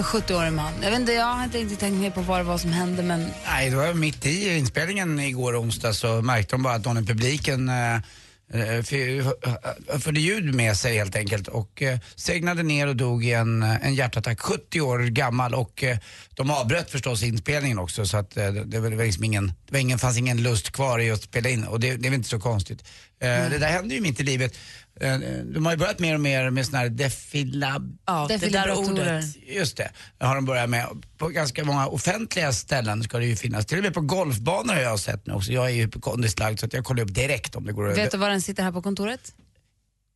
En 0.00 0.04
70-årig 0.04 0.52
man. 0.52 0.72
Jag, 0.82 0.90
vet 0.90 1.00
inte, 1.00 1.12
jag 1.12 1.24
har 1.24 1.44
inte 1.44 1.58
riktigt 1.58 1.78
tänkt 1.78 2.00
mer 2.00 2.10
på 2.10 2.20
vad 2.20 2.40
det 2.40 2.44
var 2.44 2.58
som 2.58 2.72
hände 2.72 3.02
men 3.02 3.26
Nej, 3.46 3.70
det 3.70 3.76
var 3.76 3.94
mitt 3.94 4.26
i 4.26 4.58
inspelningen 4.58 5.20
igår 5.20 5.60
onsdag 5.60 5.92
så 5.92 6.22
märkte 6.22 6.54
de 6.54 6.62
bara 6.62 6.74
att 6.74 6.84
någon 6.84 6.98
i 6.98 7.06
publiken 7.06 7.68
eh, 7.68 7.94
eh, 7.94 8.82
för, 8.82 9.98
förde 9.98 10.20
ljud 10.20 10.54
med 10.54 10.76
sig 10.76 10.96
helt 10.96 11.16
enkelt 11.16 11.48
och 11.48 11.82
eh, 11.82 11.98
segnade 12.14 12.62
ner 12.62 12.86
och 12.86 12.96
dog 12.96 13.24
i 13.24 13.32
en, 13.32 13.62
en 13.62 13.94
hjärtattack. 13.94 14.40
70 14.40 14.80
år 14.80 14.98
gammal 14.98 15.54
och 15.54 15.84
eh, 15.84 15.98
de 16.30 16.50
avbröt 16.50 16.90
förstås 16.90 17.22
inspelningen 17.22 17.78
också 17.78 18.06
så 18.06 18.16
att 18.16 18.36
eh, 18.36 18.52
det, 18.52 18.80
var, 18.80 18.90
liksom 19.04 19.24
ingen, 19.24 19.46
det 19.46 19.72
var 19.72 19.78
ingen, 19.78 19.98
fanns 19.98 20.18
ingen 20.18 20.42
lust 20.42 20.72
kvar 20.72 20.98
i 20.98 21.10
att 21.10 21.22
spela 21.22 21.48
in 21.48 21.64
och 21.64 21.80
det, 21.80 21.96
det 21.96 22.08
är 22.08 22.10
väl 22.10 22.14
inte 22.14 22.28
så 22.28 22.40
konstigt. 22.40 22.84
Eh, 23.22 23.50
Det 23.50 23.58
där 23.58 23.68
händer 23.68 23.94
ju 23.96 24.02
mitt 24.02 24.20
i 24.20 24.22
livet. 24.22 24.56
Eh, 25.00 25.18
De 25.54 25.64
har 25.66 25.72
ju 25.72 25.78
börjat 25.78 25.98
mer 25.98 26.14
och 26.14 26.20
mer 26.20 26.50
med 26.50 26.66
såna 26.66 26.78
här 26.78 26.88
defilab... 26.88 27.98
Ja, 28.06 28.28
ordet. 28.76 29.24
Just 29.48 29.76
det, 29.76 29.90
det 30.18 30.26
har 30.26 30.34
de 30.34 30.44
börjat 30.44 30.70
med. 30.70 30.86
På 31.18 31.28
ganska 31.28 31.64
många 31.64 31.86
offentliga 31.86 32.52
ställen 32.52 33.02
ska 33.02 33.18
det 33.18 33.26
ju 33.26 33.36
finnas. 33.36 33.66
Till 33.66 33.78
och 33.78 33.84
med 33.84 33.94
på 33.94 34.00
golfbanor 34.00 34.74
har 34.74 34.80
jag 34.80 35.00
sett 35.00 35.26
nu 35.26 35.34
också. 35.34 35.52
Jag 35.52 35.66
är 35.66 35.70
ju 35.70 35.82
hypokondrisk 35.82 36.38
så 36.38 36.66
att 36.66 36.72
jag 36.72 36.84
kollar 36.84 37.02
upp 37.02 37.14
direkt 37.14 37.56
om 37.56 37.66
det 37.66 37.72
går 37.72 37.84
Vet 37.86 38.10
du 38.10 38.18
var 38.18 38.30
den 38.30 38.42
sitter 38.42 38.62
här 38.62 38.72
på 38.72 38.82
kontoret? 38.82 39.32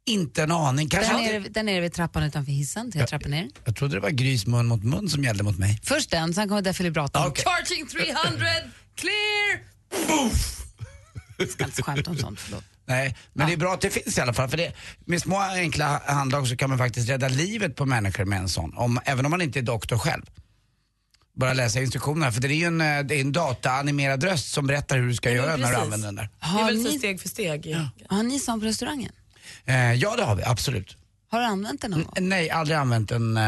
Inte 0.07 0.43
en 0.43 0.53
aning. 0.53 0.89
Kanske 0.89 1.13
inte- 1.21 1.33
nere, 1.39 1.49
där 1.49 1.63
nere 1.63 1.81
vid 1.81 1.93
trappan 1.93 2.23
utanför 2.23 2.53
hissen, 2.53 2.93
tre 2.93 3.07
trappor 3.07 3.29
ner. 3.29 3.49
Jag 3.65 3.77
trodde 3.77 3.95
det 3.97 4.01
var 4.01 4.11
grys 4.11 4.47
mun 4.47 4.67
mot 4.67 4.85
mun 4.85 5.09
som 5.09 5.25
gällde 5.25 5.43
mot 5.45 5.59
mig. 5.59 5.81
Först 5.83 6.11
den, 6.11 6.35
sen 6.35 6.49
kommer 6.49 6.63
defibrillatorn. 6.63 7.27
Okej. 7.27 7.45
Charging 7.45 7.87
300, 7.87 8.47
clear! 8.95 9.61
Jag 11.39 11.49
ska 11.49 11.65
inte 11.65 11.83
skämta 11.83 12.11
om 12.11 12.17
sånt, 12.17 12.41
förlåt. 12.41 12.65
Nej, 12.87 13.17
men 13.33 13.47
det 13.47 13.53
är 13.53 13.57
bra 13.57 13.75
att 13.75 13.81
det 13.81 13.91
finns 13.91 14.19
i 14.19 14.21
alla 14.21 14.33
fall. 14.33 14.49
För 14.49 14.57
det, 14.57 14.73
med 15.05 15.21
små 15.23 15.39
enkla 15.41 16.03
handlag 16.07 16.49
så 16.49 16.57
kan 16.57 16.69
man 16.71 16.79
faktiskt 16.79 17.09
rädda 17.09 17.29
livet 17.29 17.77
på 17.77 17.87
människor 17.87 18.25
med 18.25 18.39
en 18.39 18.49
sån. 18.49 18.77
Om, 18.77 19.01
även 19.05 19.25
om 19.25 19.31
man 19.31 19.43
inte 19.43 19.59
är 19.59 19.63
doktor 19.63 19.99
själv. 19.99 20.23
Bara 21.37 21.53
läsa 21.53 21.81
instruktionerna. 21.81 22.33
För 22.33 22.41
det 22.41 22.49
är 22.49 22.57
ju 22.57 22.65
en, 22.65 22.81
eh, 22.81 23.01
det 23.01 23.15
är 23.15 23.21
en 23.21 23.33
dataanimerad 23.33 24.25
röst 24.25 24.53
som 24.53 24.67
berättar 24.67 24.97
hur 24.99 25.09
du 25.09 25.15
ska 25.15 25.31
göra 25.31 25.57
när 25.57 25.71
du 25.71 25.77
använder 25.77 26.09
den 26.09 26.15
där. 26.17 26.29
Det 26.41 26.47
är 26.47 26.49
Har 26.51 26.65
väl 26.65 26.83
så 26.85 26.91
ni, 26.91 26.99
steg 26.99 27.21
för 27.21 27.29
steg. 27.29 27.77
har 28.09 28.23
ni 28.23 28.39
sån 28.39 28.61
på 28.61 28.67
restaurangen? 28.67 29.13
Eh, 29.65 29.93
ja, 29.93 30.17
det 30.17 30.23
har 30.25 30.37
vi. 30.37 30.43
Absolut. 30.45 30.97
Har 31.35 31.41
du 31.41 31.47
använt 31.47 31.81
den 31.81 31.91
någon 31.91 32.03
gång? 32.03 32.15
Nej, 32.21 32.51
aldrig 32.51 32.77
använt 32.77 33.09
den. 33.09 33.37
Eh, 33.37 33.43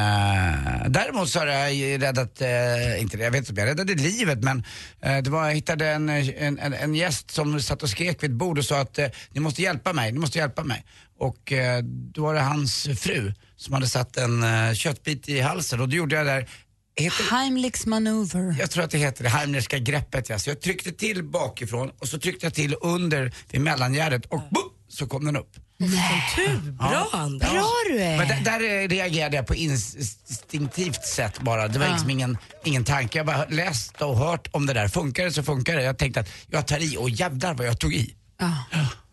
däremot 0.88 1.28
så 1.28 1.38
har 1.38 1.46
jag 1.46 2.02
räddat, 2.02 2.40
eh, 2.40 3.00
inte 3.00 3.16
det, 3.16 3.24
jag 3.24 3.30
vet 3.30 3.38
inte 3.38 3.52
om 3.52 3.58
jag 3.58 3.66
räddade 3.66 3.94
livet 3.94 4.42
men 4.42 4.64
eh, 5.00 5.18
det 5.18 5.30
var, 5.30 5.46
jag 5.46 5.54
hittade 5.54 5.88
en, 5.88 6.08
en, 6.08 6.58
en, 6.58 6.94
gäst 6.94 7.30
som 7.30 7.60
satt 7.60 7.82
och 7.82 7.88
skrek 7.88 8.22
vid 8.22 8.30
ett 8.30 8.36
bord 8.36 8.58
och 8.58 8.64
sa 8.64 8.80
att 8.80 8.98
ni 9.30 9.40
måste 9.40 9.62
hjälpa 9.62 9.92
mig, 9.92 10.12
ni 10.12 10.18
måste 10.18 10.38
hjälpa 10.38 10.64
mig. 10.64 10.84
Och 11.18 11.52
då 11.84 12.22
var 12.22 12.34
det 12.34 12.40
hans 12.40 12.88
fru 12.98 13.32
som 13.56 13.74
hade 13.74 13.86
satt 13.86 14.16
en 14.16 14.44
köttbit 14.74 15.28
i 15.28 15.40
halsen 15.40 15.80
och 15.80 15.88
då 15.88 15.96
gjorde 15.96 16.16
jag 16.16 16.26
där 16.26 16.48
Heter, 16.96 17.30
Heimlichs 17.30 17.86
manöver. 17.86 18.56
jag 18.58 18.70
tror 18.70 18.84
att 18.84 18.90
det 18.90 18.98
heter 18.98 19.22
det 19.22 19.30
Heimlerska 19.30 19.78
greppet. 19.78 20.28
Ja. 20.28 20.38
Så 20.38 20.50
jag 20.50 20.60
tryckte 20.60 20.92
till 20.92 21.24
bakifrån 21.24 21.90
och 21.98 22.08
så 22.08 22.18
tryckte 22.18 22.46
jag 22.46 22.54
till 22.54 22.76
under 22.80 23.34
vid 23.50 23.60
mellangärdet 23.60 24.26
och 24.26 24.42
boop, 24.50 24.72
så 24.88 25.06
kom 25.06 25.24
den 25.24 25.36
upp. 25.36 25.65
Tur, 25.78 26.70
bra 26.72 27.08
Anders. 27.12 27.50
Bra 27.50 27.70
du 27.88 27.98
är! 28.02 28.16
Men 28.18 28.28
där, 28.28 28.40
där 28.58 28.88
reagerade 28.88 29.36
jag 29.36 29.46
på 29.46 29.54
instinktivt 29.54 31.04
sätt 31.04 31.40
bara. 31.40 31.68
Det 31.68 31.78
var 31.78 31.86
Ja. 31.86 31.92
liksom 31.92 32.10
ingen, 32.10 32.38
ingen 32.64 32.84
tanke. 32.84 33.18
Jag 33.18 33.26
bara 33.26 33.44
läst 33.48 34.02
och 34.02 34.16
hört 34.16 34.48
om 34.52 34.66
det 34.66 34.72
där. 34.72 34.88
Funkar 34.88 35.24
det 35.24 35.32
så 35.32 35.42
funkar 35.42 35.76
det. 35.76 35.82
Jag 35.82 35.98
tänkte 35.98 36.20
att 36.20 36.28
jag 36.50 36.66
tar 36.66 36.78
i 36.78 36.96
och 36.96 37.10
jävlar 37.10 37.54
vad 37.54 37.66
jag 37.66 37.78
tog 37.78 37.94
i. 37.94 38.14
Ja. 38.40 38.52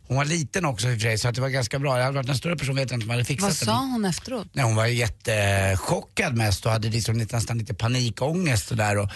Hon 0.07 0.17
var 0.17 0.25
liten 0.25 0.65
också 0.65 0.87
i 0.89 0.91
och 0.91 0.93
för 0.95 1.01
sig 1.07 1.17
så 1.17 1.27
att 1.27 1.35
det 1.35 1.41
var 1.41 1.49
ganska 1.49 1.79
bra. 1.79 1.97
Jag 1.97 2.05
hade 2.05 2.15
varit 2.17 2.29
en 2.29 2.37
större 2.37 2.55
person 2.55 2.75
vet 2.75 2.91
jag 2.91 2.97
inte 2.97 3.05
om 3.05 3.09
jag 3.09 3.13
hade 3.15 3.25
fixat 3.25 3.43
Vad 3.43 3.51
det. 3.51 3.65
sa 3.65 3.77
hon 3.77 4.05
efteråt? 4.05 4.47
Nej, 4.53 4.65
hon 4.65 4.75
var 4.75 4.85
jättechockad 4.85 6.35
mest 6.37 6.65
och 6.65 6.71
hade 6.71 6.89
liksom 6.89 7.17
nästan 7.17 7.57
lite 7.57 7.73
panikångest 7.73 8.71
och 8.71 8.77
där. 8.77 8.97
Och, 8.97 9.09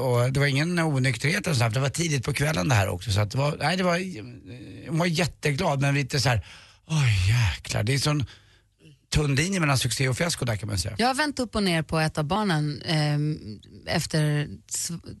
och 0.00 0.32
det 0.32 0.40
var 0.40 0.46
ingen 0.46 0.78
onykterhet 0.78 1.46
och 1.46 1.56
sånt. 1.56 1.74
Det 1.74 1.80
var 1.80 1.88
tidigt 1.88 2.24
på 2.24 2.32
kvällen 2.32 2.68
det 2.68 2.74
här 2.74 2.88
också. 2.88 3.12
Så 3.12 3.20
att 3.20 3.30
det 3.30 3.38
var, 3.38 3.56
nej, 3.60 3.76
det 3.76 3.82
var, 3.82 3.98
hon 4.88 4.98
var 4.98 5.06
jätteglad 5.06 5.80
men 5.80 5.94
lite 5.94 6.20
så 6.20 6.28
här, 6.28 6.46
oj 6.86 7.28
jäklar. 7.28 7.82
Det 7.82 7.94
är 7.94 7.98
sån 7.98 8.26
tunn 9.10 9.34
linje 9.34 9.60
mellan 9.60 9.78
succé 9.78 10.08
och 10.08 10.16
fiasko 10.16 10.44
där 10.44 10.56
kan 10.56 10.68
man 10.68 10.78
säga. 10.78 10.94
Jag 10.98 11.06
har 11.06 11.14
vänt 11.14 11.38
upp 11.38 11.54
och 11.54 11.62
ner 11.62 11.82
på 11.82 11.98
ett 11.98 12.18
av 12.18 12.24
barnen 12.24 12.82
ehm, 12.82 13.60
efter, 13.86 14.48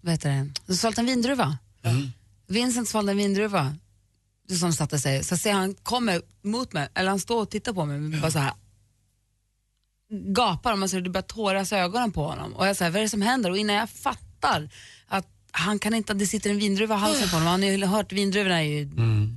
vad 0.02 0.12
heter 0.12 0.50
det, 0.66 0.74
svalt 0.74 0.98
en 0.98 1.06
vindruva. 1.06 1.58
Vincent 2.48 2.88
svalde 2.88 3.12
en 3.12 3.18
vindruva 3.18 3.76
som 4.58 4.72
satte 4.72 4.98
sig. 4.98 5.24
Så 5.24 5.36
ser 5.36 5.52
han 5.52 5.74
kommer 5.74 6.22
mot 6.42 6.72
mig, 6.72 6.88
eller 6.94 7.10
han 7.10 7.20
står 7.20 7.42
och 7.42 7.50
tittar 7.50 7.72
på 7.72 7.84
mig, 7.84 7.98
men 7.98 8.20
bara 8.20 8.30
så 8.30 8.38
här 8.38 8.52
gapar 10.10 10.72
och 10.72 10.78
man 10.78 10.88
ser 10.88 11.00
det 11.00 11.10
börjar 11.10 11.22
tåras 11.22 11.72
ögonen 11.72 12.12
på 12.12 12.24
honom. 12.24 12.52
Och 12.52 12.66
jag 12.66 12.76
säger, 12.76 12.90
vad 12.90 12.98
är 12.98 13.02
det 13.02 13.08
som 13.08 13.22
händer? 13.22 13.50
Och 13.50 13.58
innan 13.58 13.76
jag 13.76 13.90
fattar 13.90 14.70
att 15.06 15.26
han 15.52 15.78
kan 15.78 15.94
inte, 15.94 16.14
det 16.14 16.26
sitter 16.26 16.50
en 16.50 16.58
vindruva 16.58 16.94
i 16.94 16.98
halsen 16.98 17.28
på 17.28 17.36
honom. 17.36 17.48
Han 17.48 17.62
har 17.62 17.68
ju 17.70 17.86
hört, 17.86 18.12
vindruvorna 18.12 18.62
är 18.62 18.68
ju 18.68 18.90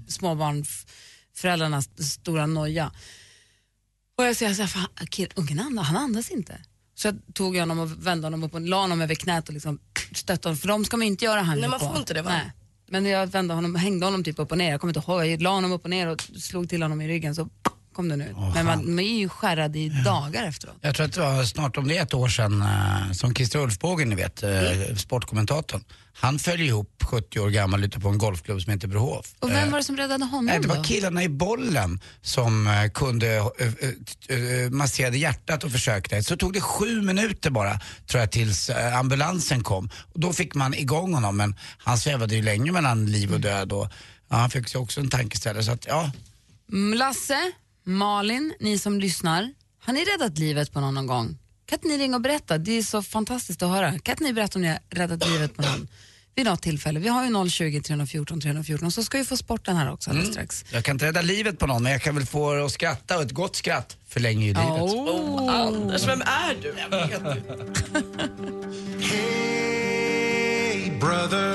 småbarnsföräldrarnas 0.08 1.90
stora 2.14 2.46
noja. 2.46 2.92
Och 4.18 4.24
jag 4.24 4.36
säger 4.36 4.54
så 4.54 4.62
här, 4.62 4.68
fan, 4.68 4.88
ungen 5.36 5.60
andas, 5.60 5.88
han 5.88 5.98
andas 5.98 6.30
inte. 6.30 6.62
Så 6.96 7.08
jag 7.08 7.22
tog 7.34 7.58
honom 7.58 7.80
och 7.80 8.08
vände 8.08 8.26
honom 8.26 8.44
upp 8.44 8.54
och 8.54 8.62
la 8.62 8.82
honom 8.82 9.02
över 9.02 9.16
knät 9.16 9.48
och 9.48 9.54
liksom 9.54 9.80
stötte 10.16 10.48
honom, 10.48 10.58
för 10.58 10.68
de 10.68 10.86
ska 10.86 10.98
man 10.98 11.08
ju 11.08 11.12
inte 11.12 11.26
göra 11.26 11.42
handling 11.42 11.62
Nej, 11.62 11.70
man 11.70 11.80
på. 11.80 11.86
får 11.86 11.98
inte 11.98 12.14
det, 12.14 12.22
va? 12.22 12.32
Nej. 12.32 12.52
Men 12.88 13.06
jag 13.06 13.28
vände 13.28 13.54
honom, 13.54 13.76
hängde 13.76 14.06
honom 14.06 14.24
typ 14.24 14.40
upp 14.40 14.52
och 14.52 14.58
ner, 14.58 14.72
jag 14.72 14.82
kommer 14.82 14.98
inte 14.98 15.12
ihåg, 15.12 15.26
jag 15.26 15.42
la 15.42 15.50
honom 15.50 15.72
upp 15.72 15.84
och 15.84 15.90
ner 15.90 16.08
och 16.08 16.22
slog 16.22 16.70
till 16.70 16.82
honom 16.82 17.02
i 17.02 17.08
ryggen 17.08 17.36
så 17.36 17.50
kom 17.94 18.10
den 18.10 18.22
ut. 18.22 18.36
Men 18.54 18.66
man, 18.66 18.86
man 18.96 19.00
är 19.00 19.20
ju 19.20 19.30
skärrad 19.30 19.76
i 19.76 19.90
dagar 19.90 20.44
efteråt. 20.44 20.76
Jag 20.82 20.96
tror 20.96 21.06
att 21.06 21.14
det 21.14 21.20
var 21.20 21.44
snart 21.44 21.78
om 21.78 21.88
det 21.88 21.98
är 21.98 22.04
ett 22.04 22.14
år 22.14 22.28
sedan 22.28 22.62
eh, 22.62 23.12
som 23.12 23.36
Christer 23.36 23.60
Ulfbågen, 23.60 24.10
ni 24.10 24.16
vet, 24.16 24.44
eh, 24.44 24.96
sportkommentatorn. 24.98 25.84
Han 26.16 26.40
föll 26.40 26.62
ihop 26.62 27.04
70 27.04 27.40
år 27.40 27.50
gammal 27.50 27.84
ute 27.84 28.00
på 28.00 28.10
en 28.10 28.18
golfklubb 28.18 28.62
som 28.62 28.74
heter 28.74 28.88
Brohof. 28.88 29.34
Och 29.40 29.50
vem 29.52 29.72
var 29.72 29.78
det 29.78 29.84
som 29.84 29.98
räddade 29.98 30.26
honom 30.26 30.46
Nej, 30.46 30.60
det 30.60 30.68
då? 30.68 30.74
var 30.76 30.84
killarna 30.84 31.24
i 31.24 31.30
bollen 31.30 32.00
som 32.22 32.68
eh, 32.68 32.90
kunde, 32.92 33.36
eh, 33.36 33.68
eh, 34.30 34.64
eh, 34.64 34.70
masserade 34.70 35.18
hjärtat 35.18 35.64
och 35.64 35.72
försökte. 35.72 36.24
Så 36.24 36.38
tog 36.38 36.54
det 36.54 36.62
sju 36.62 37.02
minuter 37.02 37.50
bara, 37.50 37.80
tror 38.08 38.20
jag, 38.22 38.32
tills 38.32 38.70
eh, 38.70 38.98
ambulansen 38.98 39.64
kom. 39.64 39.90
Och 40.14 40.20
då 40.20 40.34
fick 40.34 40.56
man 40.56 40.74
igång 40.74 41.14
honom, 41.14 41.38
men 41.38 41.56
han 41.78 41.98
svävade 41.98 42.36
ju 42.36 42.42
länge 42.42 42.72
mellan 42.72 43.06
liv 43.06 43.34
och 43.34 43.40
död 43.40 43.72
och 43.72 43.88
ja, 44.30 44.36
han 44.38 44.50
fick 44.50 44.70
sig 44.70 44.82
också 44.82 45.00
en 45.00 45.10
tankeställare. 45.10 45.64
Så 45.64 45.72
att, 45.72 45.86
ja, 45.88 46.12
Mm, 46.72 46.98
Lasse, 46.98 47.52
Malin, 47.86 48.54
ni 48.60 48.78
som 48.80 49.00
lyssnar, 49.00 49.54
har 49.80 49.94
ni 49.94 50.04
räddat 50.04 50.38
livet 50.38 50.72
på 50.74 50.80
någon 50.80 50.94
någon 50.94 51.08
gång? 51.08 51.38
Kan 51.66 51.78
inte 51.78 51.88
ni 51.88 51.98
ringa 51.98 52.16
och 52.16 52.22
berätta? 52.22 52.58
Det 52.58 52.72
är 52.78 52.84
så 52.84 53.02
fantastiskt 53.02 53.62
att 53.64 53.70
höra. 53.70 54.00
Kan 54.00 54.14
inte 54.14 54.24
ni 54.24 54.34
berätta 54.34 54.60
om 54.60 54.62
ni 54.62 54.68
har 54.68 54.80
räddat 54.90 55.30
livet 55.30 55.56
på 55.56 55.62
någon 55.62 55.88
vid 56.36 56.46
något 56.46 56.62
tillfälle? 56.62 57.00
Vi 57.00 57.08
har 57.08 57.26
ju 57.46 57.50
020 57.50 57.82
314 57.82 58.42
314 58.42 58.86
och 58.86 58.94
så 58.94 59.04
ska 59.04 59.18
vi 59.18 59.26
få 59.26 59.38
sporten 59.38 59.76
här 59.78 59.92
också 59.92 60.10
alldeles 60.10 60.32
strax. 60.32 60.66
jag 60.72 60.84
kan 60.84 60.96
inte 60.96 61.06
rädda 61.06 61.22
livet 61.22 61.60
på 61.60 61.68
någon, 61.68 61.84
men 61.84 61.92
jag 61.92 62.02
kan 62.02 62.16
väl 62.16 62.26
få 62.26 62.66
att 62.66 62.72
skratta 62.72 63.18
och 63.18 63.24
ett 63.24 63.32
gott 63.32 63.56
skratt 63.56 63.98
förlänger 64.08 64.48
ju 64.48 64.54
livet. 64.54 64.82
Oh, 64.82 65.56
Anders, 65.56 66.08
vem 66.08 66.22
är 66.22 66.56
du? 66.62 66.76
Hey, 70.74 70.92
brother, 71.00 71.53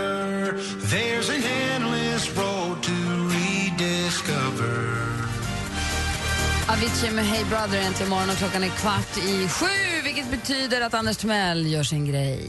Avicii 6.79 7.11
med 7.11 7.27
Hey 7.27 7.45
Brother 7.45 7.79
äntligen 7.87 8.11
morgon 8.11 8.31
och 8.31 8.37
klockan 8.37 8.65
är 8.65 8.69
kvart 8.69 9.19
i 9.19 9.49
sju 9.49 10.03
vilket 10.05 10.31
betyder 10.31 10.81
att 10.81 10.95
Anders 10.95 11.17
Timell 11.17 11.67
gör 11.67 11.83
sin 11.83 12.07
grej. 12.07 12.47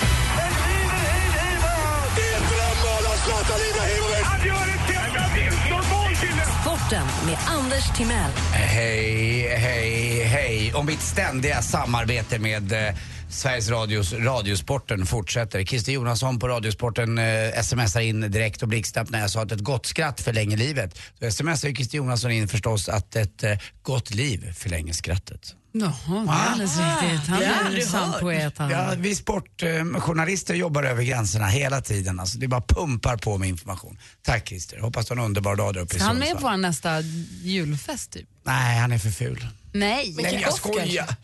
Sporten 6.62 7.06
med 7.26 7.38
Anders 7.48 7.98
Timell. 7.98 8.32
Hej, 8.54 9.48
hej, 9.58 10.24
hej. 10.24 10.74
Och 10.74 10.86
mitt 10.86 11.02
ständiga 11.02 11.62
samarbete 11.62 12.40
med 12.40 12.72
eh, 12.72 12.96
Sveriges 13.30 13.70
Radios 13.70 14.14
Radiosporten 14.14 15.06
fortsätter. 15.06 15.64
Christer 15.64 15.92
Jonasson 15.92 16.40
på 16.40 16.48
Radiosporten 16.48 17.18
eh, 17.18 17.62
smsar 17.62 18.02
in 18.02 18.22
direkt 18.22 18.64
och 18.64 18.68
blixtsnabbt 18.68 19.10
när 19.10 19.20
jag 19.20 19.30
sa 19.30 19.42
att 19.42 19.52
ett 19.52 19.60
gott 19.60 19.86
skratt 19.86 20.22
förlänger 20.22 20.58
livet. 20.58 21.00
Då 21.20 21.32
smsar 21.32 21.68
ju 21.68 21.76
Christer 21.76 21.98
Jonasson 21.98 22.32
in 22.32 22.48
förstås 22.48 22.90
att 22.90 23.16
ett 23.16 23.44
eh, 23.44 23.58
gott 23.82 24.14
liv 24.14 24.54
förlänger 24.54 24.94
skrattet. 24.94 25.56
Jaha, 25.72 25.94
det 26.08 26.32
är 26.32 26.52
alldeles 26.52 26.78
riktigt. 26.78 27.28
Han 27.28 27.42
är 27.42 27.80
en 27.80 27.86
sann 27.86 28.14
poet 28.20 28.58
han. 28.58 28.70
Ja, 28.70 28.94
vi 28.98 29.16
sportjournalister 29.16 30.56
jobbar 30.56 30.84
över 30.84 31.04
gränserna 31.04 31.48
hela 31.48 31.82
tiden. 31.82 32.20
Alltså, 32.20 32.38
det 32.38 32.48
bara 32.48 32.62
pumpar 32.62 33.18
på 33.18 33.38
med 33.38 33.50
information. 33.50 33.98
Tack 34.22 34.48
Christer, 34.48 34.80
hoppas 34.80 35.06
du 35.06 35.14
har 35.14 35.20
en 35.20 35.26
underbar 35.26 35.56
dag 35.56 35.74
där 35.74 35.82
uppe 35.82 35.96
i 35.96 36.00
Ska 36.00 36.08
han 36.08 36.20
med 36.20 36.36
på 36.36 36.42
vår 36.42 36.58
nästa 36.58 37.02
julfest 37.44 38.12
typ? 38.12 38.30
Nej, 38.44 38.80
han 38.80 38.92
är 38.92 38.98
för 38.98 39.10
ful. 39.10 39.48
Nej, 39.72 40.14
Nej, 40.18 40.32
men 40.32 40.42
jag 40.42 40.54
skojar. 40.54 41.08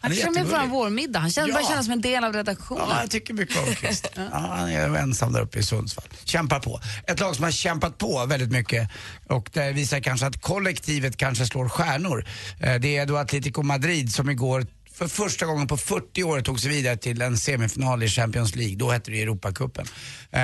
Han 0.00 0.12
är 0.12 0.44
på 0.44 0.56
vår 0.58 0.66
vårmiddag. 0.66 1.18
Han 1.18 1.30
känns, 1.30 1.48
Ja. 1.48 1.54
bara 1.54 1.68
kännas 1.68 1.84
som 1.86 1.92
en 1.92 2.00
del 2.00 2.24
av 2.24 2.32
redaktionen. 2.32 2.84
Ja, 2.90 3.00
jag 3.00 3.10
tycker 3.10 3.34
mycket 3.34 3.68
om 3.68 3.74
Christer. 3.74 4.10
ja, 4.32 4.38
han 4.58 4.68
är 4.68 4.96
ensam 4.96 5.32
där 5.32 5.40
uppe 5.40 5.58
i 5.58 5.62
Sundsvall. 5.62 6.04
Kämpar 6.24 6.60
på. 6.60 6.80
Ett 7.06 7.20
lag 7.20 7.34
som 7.36 7.44
har 7.44 7.50
kämpat 7.50 7.98
på 7.98 8.26
väldigt 8.26 8.50
mycket 8.50 8.90
och 9.28 9.50
det 9.52 9.72
visar 9.72 10.00
kanske 10.00 10.26
att 10.26 10.40
kollektivet 10.42 11.16
kanske 11.16 11.46
slår 11.46 11.68
stjärnor. 11.68 12.26
Eh, 12.60 12.74
Det 12.74 12.96
är 12.96 13.06
då 13.06 13.16
Atletico 13.16 13.62
Madrid 13.62 14.14
som 14.14 14.30
igår 14.30 14.66
för 14.94 15.08
första 15.08 15.46
gången 15.46 15.66
på 15.66 15.76
40 15.76 16.22
år 16.24 16.40
tog 16.40 16.60
sig 16.60 16.70
vidare 16.70 16.96
till 16.96 17.22
en 17.22 17.38
semifinal 17.38 18.02
i 18.02 18.08
Champions 18.08 18.56
League. 18.56 18.76
Då 18.76 18.90
hette 18.90 19.10
det 19.10 19.22
Europacupen. 19.22 19.86
Eh, 20.30 20.40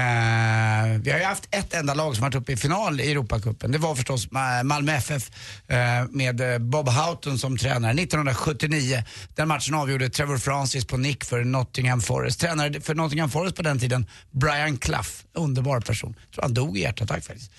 vi 1.02 1.10
har 1.10 1.18
ju 1.18 1.24
haft 1.24 1.48
ett 1.50 1.74
enda 1.74 1.94
lag 1.94 2.14
som 2.16 2.22
varit 2.22 2.34
uppe 2.34 2.52
i 2.52 2.56
final 2.56 3.00
i 3.00 3.10
Europacupen. 3.10 3.72
Det 3.72 3.78
var 3.78 3.94
förstås 3.94 4.28
Ma- 4.28 4.62
Malmö 4.62 4.92
FF 4.92 5.30
eh, 5.68 5.76
med 6.10 6.40
eh, 6.52 6.58
Bob 6.58 6.88
Houghton 6.88 7.38
som 7.38 7.58
tränare 7.58 7.92
1979. 7.92 9.02
Den 9.34 9.48
matchen 9.48 9.74
avgjorde 9.74 10.10
Trevor 10.10 10.38
Francis 10.38 10.84
på 10.84 10.96
nick 10.96 11.24
för 11.24 11.44
Nottingham 11.44 12.00
Forest. 12.00 12.40
Tränare 12.40 12.80
för 12.80 12.94
Nottingham 12.94 13.30
Forest 13.30 13.56
på 13.56 13.62
den 13.62 13.78
tiden, 13.78 14.06
Brian 14.30 14.76
Clough. 14.78 15.08
Underbar 15.34 15.80
person. 15.80 16.14
Jag 16.24 16.32
tror 16.34 16.42
han 16.42 16.54
dog 16.54 16.78
i 16.78 16.80
hjärtattack 16.80 17.24
faktiskt. 17.24 17.50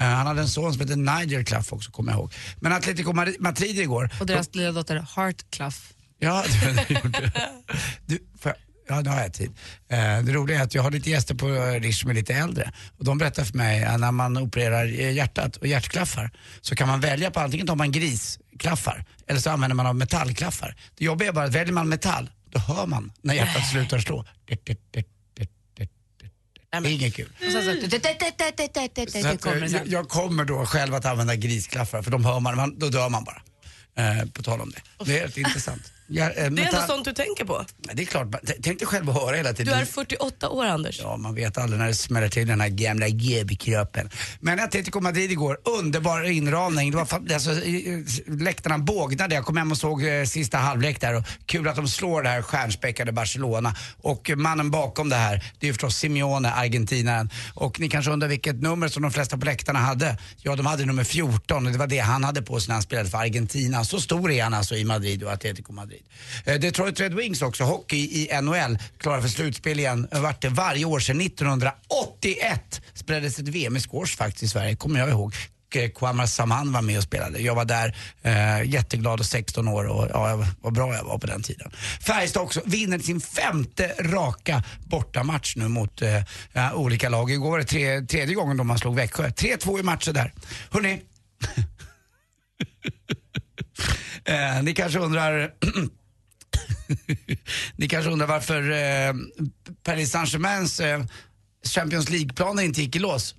Eh, 0.00 0.06
han 0.06 0.26
hade 0.26 0.40
en 0.40 0.48
son 0.48 0.72
som 0.72 0.80
hette 0.80 0.96
Nigel 0.96 1.44
Clough 1.44 1.74
också, 1.74 1.90
kommer 1.90 2.12
jag 2.12 2.18
ihåg. 2.18 2.32
Men 2.60 2.72
Atletico 2.72 3.12
Madri- 3.12 3.36
Madrid 3.40 3.78
igår. 3.78 4.10
Och 4.20 4.26
deras 4.26 4.54
lilla 4.54 4.72
dotter 4.72 5.06
Heart 5.16 5.44
Clough. 5.50 5.76
Ja, 6.20 6.44
det 6.88 6.94
gjorde 6.94 7.32
du, 8.06 8.18
jag, 8.42 8.54
Ja, 8.90 9.00
nu 9.00 9.10
har 9.10 9.20
jag 9.20 9.32
tid. 9.32 9.50
Eh, 9.88 10.22
det 10.22 10.32
roliga 10.32 10.58
är 10.58 10.62
att 10.62 10.74
jag 10.74 10.82
har 10.82 10.90
lite 10.90 11.10
gäster 11.10 11.34
på 11.34 11.48
eh, 11.48 11.80
Rish 11.80 12.00
som 12.00 12.10
är 12.10 12.14
lite 12.14 12.34
äldre. 12.34 12.72
Och 12.98 13.04
de 13.04 13.18
berättar 13.18 13.44
för 13.44 13.56
mig 13.56 13.84
att 13.84 14.00
när 14.00 14.12
man 14.12 14.36
opererar 14.36 14.84
eh, 15.00 15.12
hjärtat 15.12 15.56
och 15.56 15.66
hjärtklaffar 15.66 16.30
så 16.60 16.76
kan 16.76 16.88
man 16.88 17.00
välja 17.00 17.30
på 17.30 17.40
antingen 17.40 17.66
tar 17.66 17.76
man 17.76 17.92
grisklaffar 17.92 19.04
eller 19.26 19.40
så 19.40 19.50
använder 19.50 19.74
man 19.74 19.86
av 19.86 19.96
metallklaffar. 19.96 20.76
Det 20.98 21.04
jobbiga 21.04 21.28
är 21.28 21.32
bara 21.32 21.44
att 21.44 21.54
väljer 21.54 21.72
man 21.72 21.88
metall, 21.88 22.30
då 22.50 22.58
hör 22.58 22.86
man 22.86 23.12
när 23.22 23.34
hjärtat 23.34 23.70
slutar 23.70 23.98
slå. 23.98 24.24
Det, 24.44 24.64
det, 24.64 24.78
det, 24.90 25.04
det, 25.34 25.48
det, 25.76 25.88
det. 26.18 26.30
Det 26.70 26.76
är 26.76 26.92
inget 26.92 27.14
kul. 27.14 27.28
Så, 27.52 27.58
eh, 27.58 27.64
det 27.64 27.98
jag, 29.86 30.08
kommer 30.08 30.44
då 30.44 30.66
själv 30.66 30.94
att 30.94 31.04
använda 31.04 31.36
grisklaffar 31.36 32.02
för 32.02 32.10
de 32.10 32.24
hör 32.24 32.40
man, 32.40 32.78
då 32.78 32.88
dör 32.88 33.08
man 33.08 33.24
bara. 33.24 33.42
På 34.32 34.42
tal 34.42 34.60
om 34.60 34.70
det. 34.70 35.04
Det 35.04 35.16
är 35.16 35.20
helt 35.20 35.36
intressant. 35.36 35.92
Ja, 36.12 36.24
eh, 36.30 36.50
Det 36.50 36.62
är 36.62 36.66
ändå 36.66 36.80
sånt 36.86 37.04
du 37.04 37.12
tänker 37.12 37.44
på. 37.44 37.64
Det 37.94 38.02
är 38.02 38.06
klart, 38.06 38.26
tänk 38.62 38.78
dig 38.78 38.88
själv 38.88 39.10
att 39.10 39.16
höra 39.22 39.36
hela 39.36 39.48
Du 39.52 39.56
tiden. 39.56 39.74
är 39.74 39.84
48 39.84 40.48
år 40.48 40.64
Anders. 40.66 41.00
Ja, 41.02 41.16
man 41.16 41.34
vet 41.34 41.58
aldrig 41.58 41.78
när 41.80 41.86
det 41.86 41.94
smäller 41.94 42.28
till 42.28 42.46
den 42.48 42.60
här 42.60 42.68
gamla 42.68 43.08
GB-kroppen. 43.08 44.10
Men 44.40 44.60
Atletico 44.60 45.00
Madrid 45.00 45.30
igår, 45.32 45.58
underbar 45.64 46.22
inramning. 46.30 46.90
Det 46.90 46.96
var 46.96 47.06
alltså, 47.34 47.50
läktarna 48.26 48.78
bågnade. 48.78 49.34
Jag 49.34 49.44
kom 49.44 49.56
hem 49.56 49.70
och 49.70 49.78
såg 49.78 50.04
eh, 50.04 50.24
sista 50.24 50.58
halvlek 50.58 51.00
där 51.00 51.14
och 51.14 51.24
kul 51.46 51.68
att 51.68 51.76
de 51.76 51.88
slår 51.88 52.22
det 52.22 52.28
här 52.28 52.42
stjärnspäckade 52.42 53.12
Barcelona. 53.12 53.74
Och 54.02 54.30
mannen 54.36 54.70
bakom 54.70 55.08
det 55.08 55.16
här, 55.16 55.44
det 55.58 55.68
är 55.68 55.72
förstås 55.72 55.96
Simeone, 55.96 56.52
argentinaren. 56.52 57.30
Och 57.54 57.80
ni 57.80 57.88
kanske 57.88 58.10
undrar 58.10 58.28
vilket 58.28 58.62
nummer 58.62 58.88
som 58.88 59.02
de 59.02 59.10
flesta 59.12 59.38
på 59.38 59.46
läktarna 59.46 59.78
hade. 59.78 60.18
Ja, 60.42 60.56
de 60.56 60.66
hade 60.66 60.84
nummer 60.84 61.04
14 61.04 61.66
och 61.66 61.72
det 61.72 61.78
var 61.78 61.86
det 61.86 61.98
han 61.98 62.24
hade 62.24 62.42
på 62.42 62.60
sig 62.60 62.68
när 62.68 62.74
han 62.74 62.82
spelade 62.82 63.08
för 63.10 63.18
Argentina. 63.18 63.84
Så 63.84 64.00
stor 64.00 64.30
är 64.32 64.42
han 64.42 64.54
alltså 64.54 64.76
i 64.76 64.84
Madrid 64.84 65.22
och 65.22 65.32
Atletico 65.32 65.72
Madrid. 65.72 65.99
Eh, 66.44 66.54
Detroit 66.54 67.00
Red 67.00 67.14
Wings 67.14 67.42
också, 67.42 67.64
hockey 67.64 67.96
i 67.96 68.40
NHL, 68.42 68.78
klara 68.98 69.22
för 69.22 69.28
slutspel 69.28 69.78
igen. 69.78 70.08
Det 70.10 70.36
det 70.40 70.48
varje 70.48 70.84
år 70.84 71.00
sedan 71.00 71.20
1981 71.20 72.80
spelades 72.94 73.38
ett 73.38 73.48
VM 73.48 73.76
i 73.76 73.80
squash 73.80 74.16
faktiskt 74.16 74.42
i 74.42 74.48
Sverige, 74.48 74.76
kommer 74.76 75.00
jag 75.00 75.08
ihåg. 75.08 75.34
Eh, 75.74 75.90
Kwamar 75.90 76.26
Saman 76.26 76.72
var 76.72 76.82
med 76.82 76.98
och 76.98 77.04
spelade. 77.04 77.38
Jag 77.38 77.54
var 77.54 77.64
där, 77.64 77.96
eh, 78.22 78.62
jätteglad 78.70 79.20
och 79.20 79.26
16 79.26 79.68
år 79.68 79.84
och 79.84 80.08
ja, 80.10 80.46
vad 80.60 80.72
bra 80.72 80.94
jag 80.94 81.04
var 81.04 81.18
på 81.18 81.26
den 81.26 81.42
tiden. 81.42 81.70
Färjestad 82.00 82.42
också 82.42 82.60
vinner 82.64 82.98
sin 82.98 83.20
femte 83.20 83.94
raka 84.00 84.62
bortamatch 84.84 85.56
nu 85.56 85.68
mot 85.68 86.02
eh, 86.02 86.16
eh 86.52 86.74
olika 86.74 87.08
lag. 87.08 87.30
Igår 87.30 87.50
var 87.50 87.58
det 87.58 87.64
tre, 87.64 88.00
tredje 88.00 88.34
gången 88.34 88.56
de 88.56 88.66
man 88.66 88.78
slog 88.78 88.96
Växjö. 88.96 89.28
3-2 89.28 89.80
i 89.80 89.82
matcher 89.82 90.12
där. 90.12 90.32
Hörrni, 90.70 91.02
eh, 94.30 94.62
ni 94.62 94.74
kanske 94.74 94.98
undrar 94.98 95.50
Ni 97.76 97.88
kanske 97.88 98.10
undrar 98.10 98.26
varför 98.26 98.70
eh, 98.70 99.14
Paris 99.82 100.10
Saint-Germains 100.10 100.80
eh, 100.80 101.04
Champions 101.74 102.10
League-planer 102.10 102.62
inte 102.62 102.82
gick 102.82 102.96
i 102.96 102.98
lås. 102.98 103.34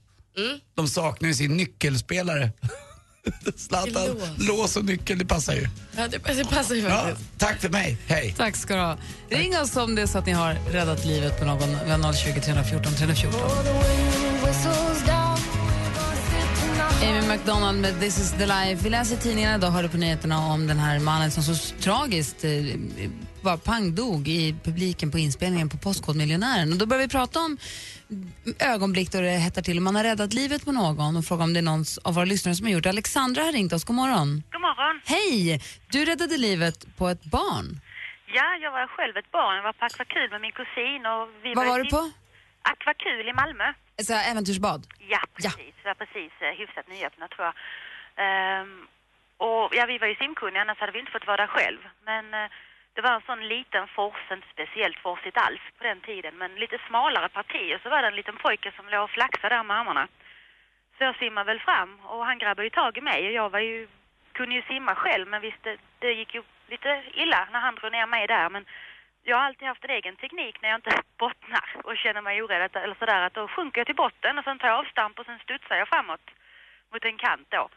De 0.75 0.87
saknar 0.87 1.27
ju 1.29 1.35
sin 1.35 1.57
nyckelspelare. 1.57 2.51
Zlatan, 3.55 4.07
Lås. 4.07 4.47
lås 4.47 4.77
och 4.77 4.85
nyckel, 4.85 5.17
det 5.17 5.25
passar 5.25 5.53
ju. 5.53 5.67
Ja, 5.97 6.07
det, 6.07 6.17
det 6.17 6.49
passar 6.49 6.75
ju 6.75 6.81
Ja, 6.81 7.07
tack 7.37 7.59
för 7.61 7.69
mig, 7.69 7.97
hej. 8.07 8.33
Tack 8.37 8.55
ska 8.55 8.75
du 8.75 8.81
ha. 8.81 8.97
Ring 9.29 9.57
oss 9.57 9.75
om 9.75 9.95
det 9.95 10.01
är 10.01 10.07
så 10.07 10.17
att 10.17 10.25
ni 10.25 10.31
har 10.31 10.53
räddat 10.71 11.05
livet 11.05 11.39
på 11.39 11.45
någon. 11.45 11.69
Vi 11.85 11.91
har 11.91 12.13
020 12.13 12.41
314 12.41 12.93
314. 12.93 13.39
Amy 17.03 17.27
McDonald 17.27 17.81
med 17.81 17.99
This 17.99 18.19
is 18.19 18.31
the 18.31 18.45
life. 18.45 18.83
Vi 18.83 18.89
läser 18.89 19.15
i 19.15 19.19
tidningarna 19.19 19.55
idag, 19.55 19.71
hörde 19.71 19.89
på 19.89 19.97
nyheterna 19.97 20.37
om 20.53 20.67
den 20.67 20.77
här 20.79 20.99
mannen 20.99 21.31
som 21.31 21.43
så 21.43 21.75
tragiskt 21.81 22.43
eh, 22.43 22.51
bara 23.43 23.57
pangdog 23.57 24.27
i 24.27 24.55
publiken 24.63 25.11
på 25.11 25.17
inspelningen 25.19 25.69
på 25.69 25.77
Postkodmiljonären. 25.77 26.71
Och 26.71 26.77
då 26.77 26.85
börjar 26.85 27.01
vi 27.03 27.09
prata 27.09 27.39
om 27.39 27.57
ögonblick 28.59 29.11
då 29.11 29.21
det 29.21 29.29
hettar 29.29 29.61
till 29.61 29.77
och 29.77 29.83
man 29.83 29.95
har 29.95 30.03
räddat 30.03 30.33
livet 30.33 30.65
på 30.65 30.71
någon 30.71 31.17
och 31.17 31.25
fråga 31.25 31.43
om 31.43 31.53
det 31.53 31.59
är 31.59 31.69
någon 31.71 31.85
av 32.03 32.13
våra 32.13 32.25
lyssnare 32.25 32.55
som 32.55 32.65
har 32.65 32.73
gjort 32.73 32.83
det. 32.83 32.89
Alexandra 32.89 33.43
har 33.43 33.51
ringt 33.51 33.73
oss. 33.73 33.83
God 33.83 33.95
morgon. 33.95 34.43
God 34.51 34.61
morgon. 34.61 35.01
Hej! 35.05 35.61
Du 35.91 36.05
räddade 36.05 36.37
livet 36.37 36.97
på 36.97 37.07
ett 37.09 37.23
barn. 37.23 37.79
Ja, 38.33 38.45
jag 38.63 38.71
var 38.71 38.87
själv 38.97 39.17
ett 39.17 39.31
barn. 39.31 39.55
Jag 39.55 39.63
var 39.63 39.73
på 39.73 39.85
Akvakul 39.85 40.29
med 40.31 40.41
min 40.41 40.51
kusin 40.51 41.01
och 41.13 41.23
vi 41.43 41.53
Vad 41.55 41.67
var 41.67 41.79
i- 41.79 41.83
du 41.83 41.89
på? 41.89 42.11
Akvakul 42.61 43.27
i 43.29 43.33
Malmö. 43.33 43.73
Så 43.97 44.13
äventyrsbad? 44.13 44.81
Ja, 44.99 45.21
precis. 45.35 45.75
Vi 45.81 45.83
var 45.83 45.93
precis 45.93 46.31
eh, 46.39 46.53
hyfsat 46.59 46.87
nyöppna 46.87 47.27
tror 47.27 47.45
jag. 47.45 47.55
Ehm, 48.15 48.87
och 49.37 49.69
ja, 49.75 49.85
vi 49.85 49.97
var 49.97 50.07
ju 50.07 50.15
simkunniga, 50.15 50.61
annars 50.61 50.79
hade 50.79 50.91
vi 50.91 50.99
inte 50.99 51.11
fått 51.11 51.27
vara 51.27 51.37
där 51.37 51.47
själv. 51.47 51.79
Men 52.05 52.33
eh, 52.33 52.49
det 52.93 53.01
var 53.01 53.13
en 53.15 53.21
sån 53.25 53.47
liten 53.47 53.87
fors, 53.87 54.31
inte 54.31 54.47
speciellt 54.53 54.99
forsigt 54.99 55.37
alls 55.37 55.61
på 55.77 55.83
den 55.83 56.01
tiden, 56.01 56.37
men 56.37 56.55
lite 56.55 56.77
smalare 56.87 57.29
parti. 57.29 57.75
Och 57.75 57.81
så 57.81 57.89
var 57.89 58.01
det 58.01 58.07
en 58.07 58.15
liten 58.21 58.37
pojke 58.37 58.71
som 58.75 58.89
låg 58.89 59.03
och 59.03 59.09
flaxade 59.09 59.55
där 59.55 59.63
med 59.63 59.77
armarna. 59.77 60.07
Så 60.97 61.03
jag 61.03 61.15
simmade 61.15 61.45
väl 61.45 61.59
fram 61.59 61.99
och 62.05 62.25
han 62.25 62.39
grabbade 62.39 62.63
ju 62.63 62.69
tag 62.69 62.97
i 62.97 63.01
mig 63.01 63.27
och 63.27 63.33
jag 63.33 63.49
var 63.49 63.59
ju, 63.59 63.87
kunde 64.31 64.55
ju 64.55 64.61
simma 64.61 64.95
själv 64.95 65.27
men 65.27 65.41
visst 65.41 65.63
det, 65.63 65.77
det 65.99 66.13
gick 66.13 66.35
ju 66.35 66.43
lite 66.67 67.03
illa 67.13 67.47
när 67.51 67.59
han 67.59 67.75
drog 67.75 67.91
ner 67.91 68.05
mig 68.05 68.27
där. 68.27 68.49
Men 68.49 68.65
jag 69.23 69.37
har 69.37 69.43
alltid 69.43 69.67
haft 69.67 69.83
en 69.83 69.89
egen 69.89 70.15
teknik 70.15 70.61
när 70.61 70.69
jag 70.69 70.77
inte 70.77 71.01
bottnar 71.17 71.69
och 71.83 71.97
känner 71.97 72.21
mig 72.21 72.41
orädd 72.41 72.75
eller 72.75 72.95
sådär 72.99 73.21
att 73.21 73.33
då 73.33 73.47
sjunker 73.47 73.79
jag 73.79 73.87
till 73.87 73.95
botten 73.95 74.37
och 74.37 74.43
sen 74.43 74.59
tar 74.59 74.67
jag 74.67 74.79
avstamp 74.79 75.19
och 75.19 75.25
sen 75.25 75.39
studsar 75.39 75.75
jag 75.75 75.87
framåt 75.87 76.25
mot 76.91 77.05
en 77.05 77.17
kant 77.17 77.47
då. 77.49 77.69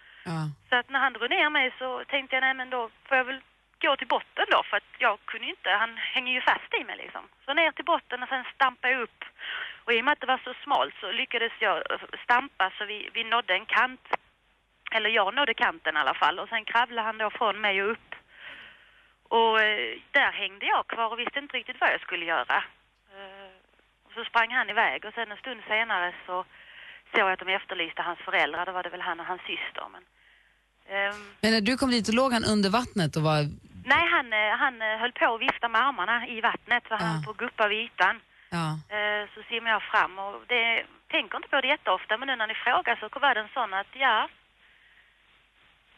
Så 0.69 0.77
att 0.77 0.91
när 0.91 1.01
han 1.01 1.13
drog 1.13 1.31
ner 1.31 1.51
mig 1.51 1.73
så 1.79 2.05
tänkte 2.05 2.37
jag 2.37 2.41
nej 2.41 2.55
men 2.55 2.71
då 2.71 2.91
får 3.05 3.17
jag 3.17 3.25
väl 3.25 3.41
gå 3.81 3.97
till 3.97 4.07
botten 4.07 4.47
då 4.51 4.63
för 4.63 4.77
att 4.77 4.91
jag 4.99 5.19
kunde 5.25 5.47
inte, 5.47 5.71
han 5.71 5.97
hänger 5.97 6.33
ju 6.33 6.41
fast 6.41 6.75
i 6.81 6.85
mig 6.85 6.97
liksom. 6.97 7.25
Så 7.45 7.55
ner 7.55 7.73
till 7.73 7.85
botten 7.85 8.23
och 8.23 8.29
sen 8.29 8.45
stampa 8.55 8.95
upp. 8.95 9.25
Och 9.85 9.93
i 9.93 10.01
och 10.01 10.05
med 10.05 10.13
att 10.13 10.21
det 10.21 10.27
var 10.27 10.41
så 10.45 10.55
smalt 10.65 10.95
så 11.01 11.13
lyckades 11.13 11.53
jag 11.59 11.77
eh, 11.77 11.99
stampa 12.25 12.73
så 12.79 12.85
vi, 12.85 13.11
vi 13.13 13.25
nådde 13.25 13.55
en 13.55 13.67
kant. 13.67 14.07
Eller 14.91 15.11
jag 15.11 15.35
nådde 15.35 15.55
kanten 15.55 15.97
i 15.97 16.01
alla 16.01 16.15
fall 16.15 16.39
och 16.39 16.49
sen 16.49 16.65
kravlade 16.65 17.07
han 17.07 17.19
då 17.19 17.31
från 17.31 17.61
mig 17.61 17.83
och 17.83 17.91
upp. 17.91 18.14
Och 19.39 19.55
eh, 19.61 19.99
där 20.19 20.33
hängde 20.43 20.67
jag 20.67 20.87
kvar 20.87 21.09
och 21.13 21.19
visste 21.19 21.39
inte 21.39 21.57
riktigt 21.57 21.81
vad 21.81 21.93
jag 21.93 22.01
skulle 22.01 22.25
göra. 22.25 22.57
Eh, 23.17 23.53
och 24.07 24.13
så 24.17 24.25
sprang 24.25 24.51
han 24.59 24.71
iväg 24.71 25.05
och 25.05 25.15
sen 25.15 25.33
en 25.33 25.43
stund 25.45 25.61
senare 25.69 26.15
så 26.27 26.45
såg 27.11 27.21
jag 27.21 27.33
att 27.33 27.45
de 27.45 27.49
efterlyste 27.49 28.03
hans 28.03 28.19
föräldrar. 28.19 28.67
Då 28.67 28.73
var 28.73 28.83
det 28.83 28.95
väl 28.97 29.09
han 29.09 29.21
och 29.21 29.27
hans 29.27 29.43
syster. 29.43 29.85
Men, 29.95 30.03
ehm, 30.93 31.23
Men 31.43 31.51
när 31.53 31.61
du 31.61 31.77
kom 31.77 31.91
dit 31.91 32.09
och 32.09 32.15
låg 32.15 32.33
han 32.33 32.45
under 32.55 32.71
vattnet 32.71 33.17
och 33.17 33.23
var... 33.23 33.41
nej, 33.95 34.05
han, 34.15 34.27
eh, 34.33 34.53
han 34.65 34.75
höll 35.01 35.13
på 35.13 35.35
att 35.35 35.41
vifta 35.47 35.69
med 35.69 35.81
armarna 35.87 36.17
i 36.37 36.41
vattnet 36.41 36.83
så 36.89 36.95
han 36.95 37.07
höll 37.09 37.25
på 37.25 37.33
guppa 37.33 37.69
vid 37.69 37.79
ytan. 37.87 38.21
Ja. 38.59 38.67
Så 39.35 39.43
simmar 39.43 39.71
jag 39.71 39.83
fram 39.83 40.19
och 40.19 40.35
det 40.47 40.87
tänker 41.15 41.37
inte 41.37 41.49
på 41.49 41.61
det 41.61 41.69
jätteofta 41.75 42.17
men 42.17 42.27
nu 42.29 42.37
när 42.37 42.47
ni 42.47 42.55
frågar 42.55 42.97
så 42.97 43.21
var 43.21 43.35
det 43.35 43.41
en 43.41 43.55
sån 43.55 43.75
att 43.75 43.93
ja, 43.93 44.29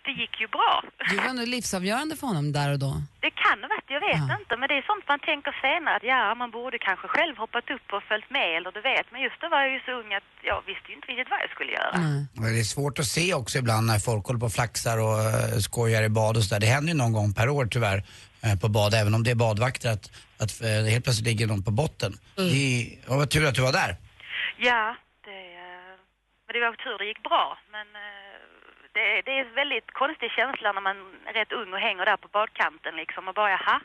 det 0.06 0.12
gick 0.22 0.34
ju 0.40 0.46
bra. 0.56 0.72
Du 1.10 1.16
var 1.16 1.32
nog 1.38 1.48
livsavgörande 1.48 2.16
för 2.16 2.26
honom 2.26 2.52
där 2.58 2.68
och 2.72 2.78
då. 2.86 2.92
Det 3.26 3.32
kan 3.44 3.56
ha 3.62 3.68
varit, 3.74 3.88
jag 3.96 4.02
vet 4.08 4.40
inte. 4.40 4.52
Men 4.60 4.66
det 4.70 4.76
är 4.80 4.84
sånt 4.90 5.04
man 5.08 5.20
tänker 5.30 5.52
senare 5.66 5.96
att 5.96 6.06
ja, 6.12 6.34
man 6.42 6.50
borde 6.50 6.78
kanske 6.78 7.06
själv 7.08 7.34
hoppat 7.36 7.66
upp 7.76 7.86
och 7.92 8.02
följt 8.10 8.30
med 8.30 8.48
eller 8.56 8.70
du 8.72 8.80
vet. 8.80 9.06
Men 9.12 9.20
just 9.26 9.40
då 9.40 9.46
var 9.48 9.60
jag 9.64 9.72
ju 9.76 9.80
så 9.86 9.92
ung 10.00 10.10
att 10.20 10.30
jag 10.50 10.58
visste 10.70 10.86
ju 10.88 10.94
inte 10.98 11.08
riktigt 11.10 11.30
vad 11.30 11.40
jag 11.44 11.50
skulle 11.56 11.72
göra. 11.80 11.94
Och 12.36 12.42
Det 12.54 12.60
är 12.66 12.70
svårt 12.76 12.98
att 12.98 13.10
se 13.16 13.34
också 13.34 13.58
ibland 13.58 13.86
när 13.86 13.98
folk 13.98 14.26
håller 14.26 14.40
på 14.40 14.46
och 14.46 14.58
flaxar 14.60 14.96
och 15.06 15.18
eh, 15.30 15.58
skojar 15.68 16.02
i 16.02 16.08
bad 16.08 16.36
och 16.36 16.44
sådär. 16.44 16.60
Det 16.60 16.66
händer 16.76 16.92
ju 16.92 16.98
någon 16.98 17.12
gång 17.18 17.34
per 17.38 17.48
år 17.48 17.64
tyvärr 17.70 17.98
eh, 18.44 18.56
på 18.62 18.68
bad, 18.68 18.94
även 18.94 19.14
om 19.14 19.22
det 19.24 19.30
är 19.30 19.40
badvakter, 19.46 19.90
att, 19.96 20.04
att 20.42 20.52
eh, 20.62 20.92
helt 20.92 21.04
plötsligt 21.04 21.26
ligger 21.30 21.46
någon 21.46 21.62
på 21.68 21.70
botten. 21.70 22.12
Mm. 22.38 22.50
Det 22.50 22.98
ja, 23.08 23.16
vad 23.20 23.30
tur 23.30 23.46
att 23.48 23.54
du 23.54 23.62
var 23.62 23.72
där. 23.82 23.96
Ja, 24.68 24.96
det, 25.24 25.38
men 26.46 26.52
det 26.54 26.60
var 26.66 26.72
tur 26.84 26.98
det 26.98 27.04
gick 27.04 27.22
bra. 27.22 27.58
Men 27.74 27.86
det, 28.96 29.06
det 29.26 29.32
är 29.38 29.40
en 29.46 29.54
väldigt 29.62 29.90
konstig 30.00 30.30
känsla 30.38 30.68
när 30.76 30.84
man 30.88 30.96
är 31.28 31.34
rätt 31.40 31.52
ung 31.60 31.70
och 31.74 31.82
hänger 31.86 32.04
där 32.10 32.18
på 32.24 32.28
badkanten 32.38 32.92
liksom 33.02 33.22
och 33.28 33.34
bara 33.40 33.50
jaha. 33.56 33.76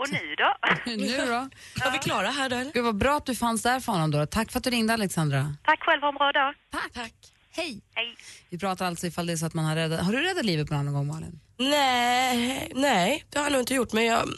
Och 0.00 0.08
nu 0.16 0.24
då? 0.42 0.50
nu 1.04 1.16
då? 1.34 1.40
Var 1.84 1.90
vi 1.92 1.98
klara 1.98 2.30
här 2.38 2.48
då? 2.54 2.70
Gud, 2.74 2.84
vad 2.84 2.98
bra 3.04 3.16
att 3.16 3.26
du 3.26 3.34
fanns 3.34 3.62
där 3.62 3.80
för 3.80 3.92
honom 3.92 4.10
då. 4.10 4.26
Tack 4.26 4.52
för 4.52 4.58
att 4.58 4.64
du 4.64 4.70
ringde 4.70 4.92
Alexandra. 4.94 5.40
Tack 5.64 5.80
själv, 5.82 6.02
ha 6.02 6.08
en 6.08 6.14
bra 6.14 6.32
dag. 6.32 6.54
Tack. 6.70 6.92
Tack. 6.92 7.14
Hej. 7.56 7.82
Hej. 7.94 8.16
Vi 8.50 8.58
pratar 8.58 8.86
alltså 8.86 9.06
ifall 9.06 9.26
det 9.26 9.32
är 9.32 9.36
så 9.36 9.46
att 9.46 9.54
man 9.54 9.64
har 9.64 9.76
räddat... 9.76 10.00
Har 10.00 10.12
du 10.12 10.22
räddat 10.22 10.44
livet 10.44 10.68
på 10.68 10.74
någon 10.74 10.92
gång 10.92 11.06
Malin? 11.06 11.40
Nej, 11.58 12.72
nej, 12.74 13.24
det 13.30 13.38
har 13.38 13.46
jag 13.46 13.52
nog 13.52 13.62
inte 13.62 13.74
gjort. 13.74 13.92
Men 13.92 14.04
jag, 14.04 14.28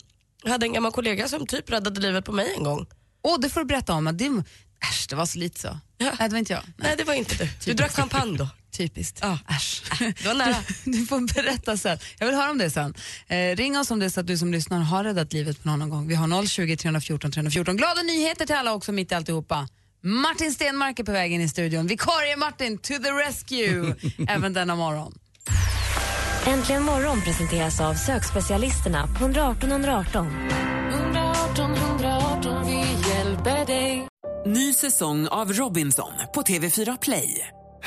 hade 0.44 0.66
en 0.66 0.72
gammal 0.72 0.92
kollega 0.92 1.28
som 1.28 1.46
typ 1.46 1.70
räddade 1.70 2.00
livet 2.00 2.24
på 2.24 2.32
mig 2.32 2.54
en 2.56 2.64
gång. 2.64 2.86
Åh, 3.22 3.40
det 3.40 3.50
får 3.50 3.60
du 3.60 3.66
berätta 3.66 3.92
om. 3.92 4.06
att 4.06 4.18
Det, 4.18 4.24
äsch, 4.90 5.06
det 5.08 5.16
var 5.16 5.26
så 5.26 5.38
lite 5.38 5.60
så. 5.60 5.78
Nej, 5.98 6.12
det 6.18 6.28
var 6.28 6.38
inte 6.38 6.52
jag. 6.52 6.62
Nej, 6.76 6.94
det 6.98 7.04
var 7.04 7.14
inte 7.14 7.34
du. 7.44 7.48
Du 7.64 7.72
drack 7.72 7.92
champagne 7.92 8.38
då. 8.38 8.48
Typiskt. 8.78 9.18
Ja. 9.22 9.38
Äsch. 9.48 9.82
Det 9.98 10.26
var 10.26 10.34
nära. 10.34 10.56
Du, 10.84 10.92
du 10.92 11.06
får 11.06 11.34
berätta 11.34 11.76
sen. 11.76 11.98
Jag 12.18 12.26
vill 12.26 12.36
höra 12.36 12.50
om 12.50 12.58
det 12.58 12.70
sen. 12.70 12.94
Eh, 13.28 13.56
ring 13.56 13.78
oss 13.78 13.90
om 13.90 13.98
det 13.98 14.04
är 14.04 14.10
så 14.10 14.20
att 14.20 14.26
du 14.26 14.38
som 14.38 14.52
lyssnar 14.52 14.80
har 14.80 15.04
räddat 15.04 15.32
livet 15.32 15.62
på 15.62 15.68
någon 15.68 15.78
någon 15.78 15.90
gång. 15.90 16.08
Vi 16.08 16.14
har 16.14 16.46
020 16.46 16.76
314 16.76 17.32
314. 17.32 17.76
Glada 17.76 18.02
nyheter 18.02 18.46
till 18.46 18.56
alla 18.56 18.72
också 18.72 18.92
mitt 18.92 19.12
i 19.12 19.14
alltihopa. 19.14 19.68
Martin 20.02 20.52
Stenmark 20.52 20.98
är 20.98 21.04
på 21.04 21.12
väg 21.12 21.32
in 21.32 21.40
i 21.40 21.48
studion. 21.48 21.86
Vikarie 21.86 22.36
Martin, 22.36 22.78
to 22.78 22.94
the 23.02 23.10
rescue, 23.10 23.94
även 24.28 24.52
denna 24.52 24.76
morgon. 24.76 25.18
Äntligen 26.46 26.82
morgon 26.82 27.20
presenteras 27.20 27.80
av 27.80 27.94
sökspecialisterna 27.94 29.06
på 29.06 29.24
118 29.24 29.70
118. 29.70 30.26
118 30.90 31.74
118, 31.74 32.66
vi 32.66 33.08
hjälper 33.10 33.66
dig. 33.66 34.08
Ny 34.46 34.74
säsong 34.74 35.28
av 35.28 35.52
Robinson 35.52 36.12
på 36.34 36.42
TV4 36.42 36.98
Play. 37.02 37.48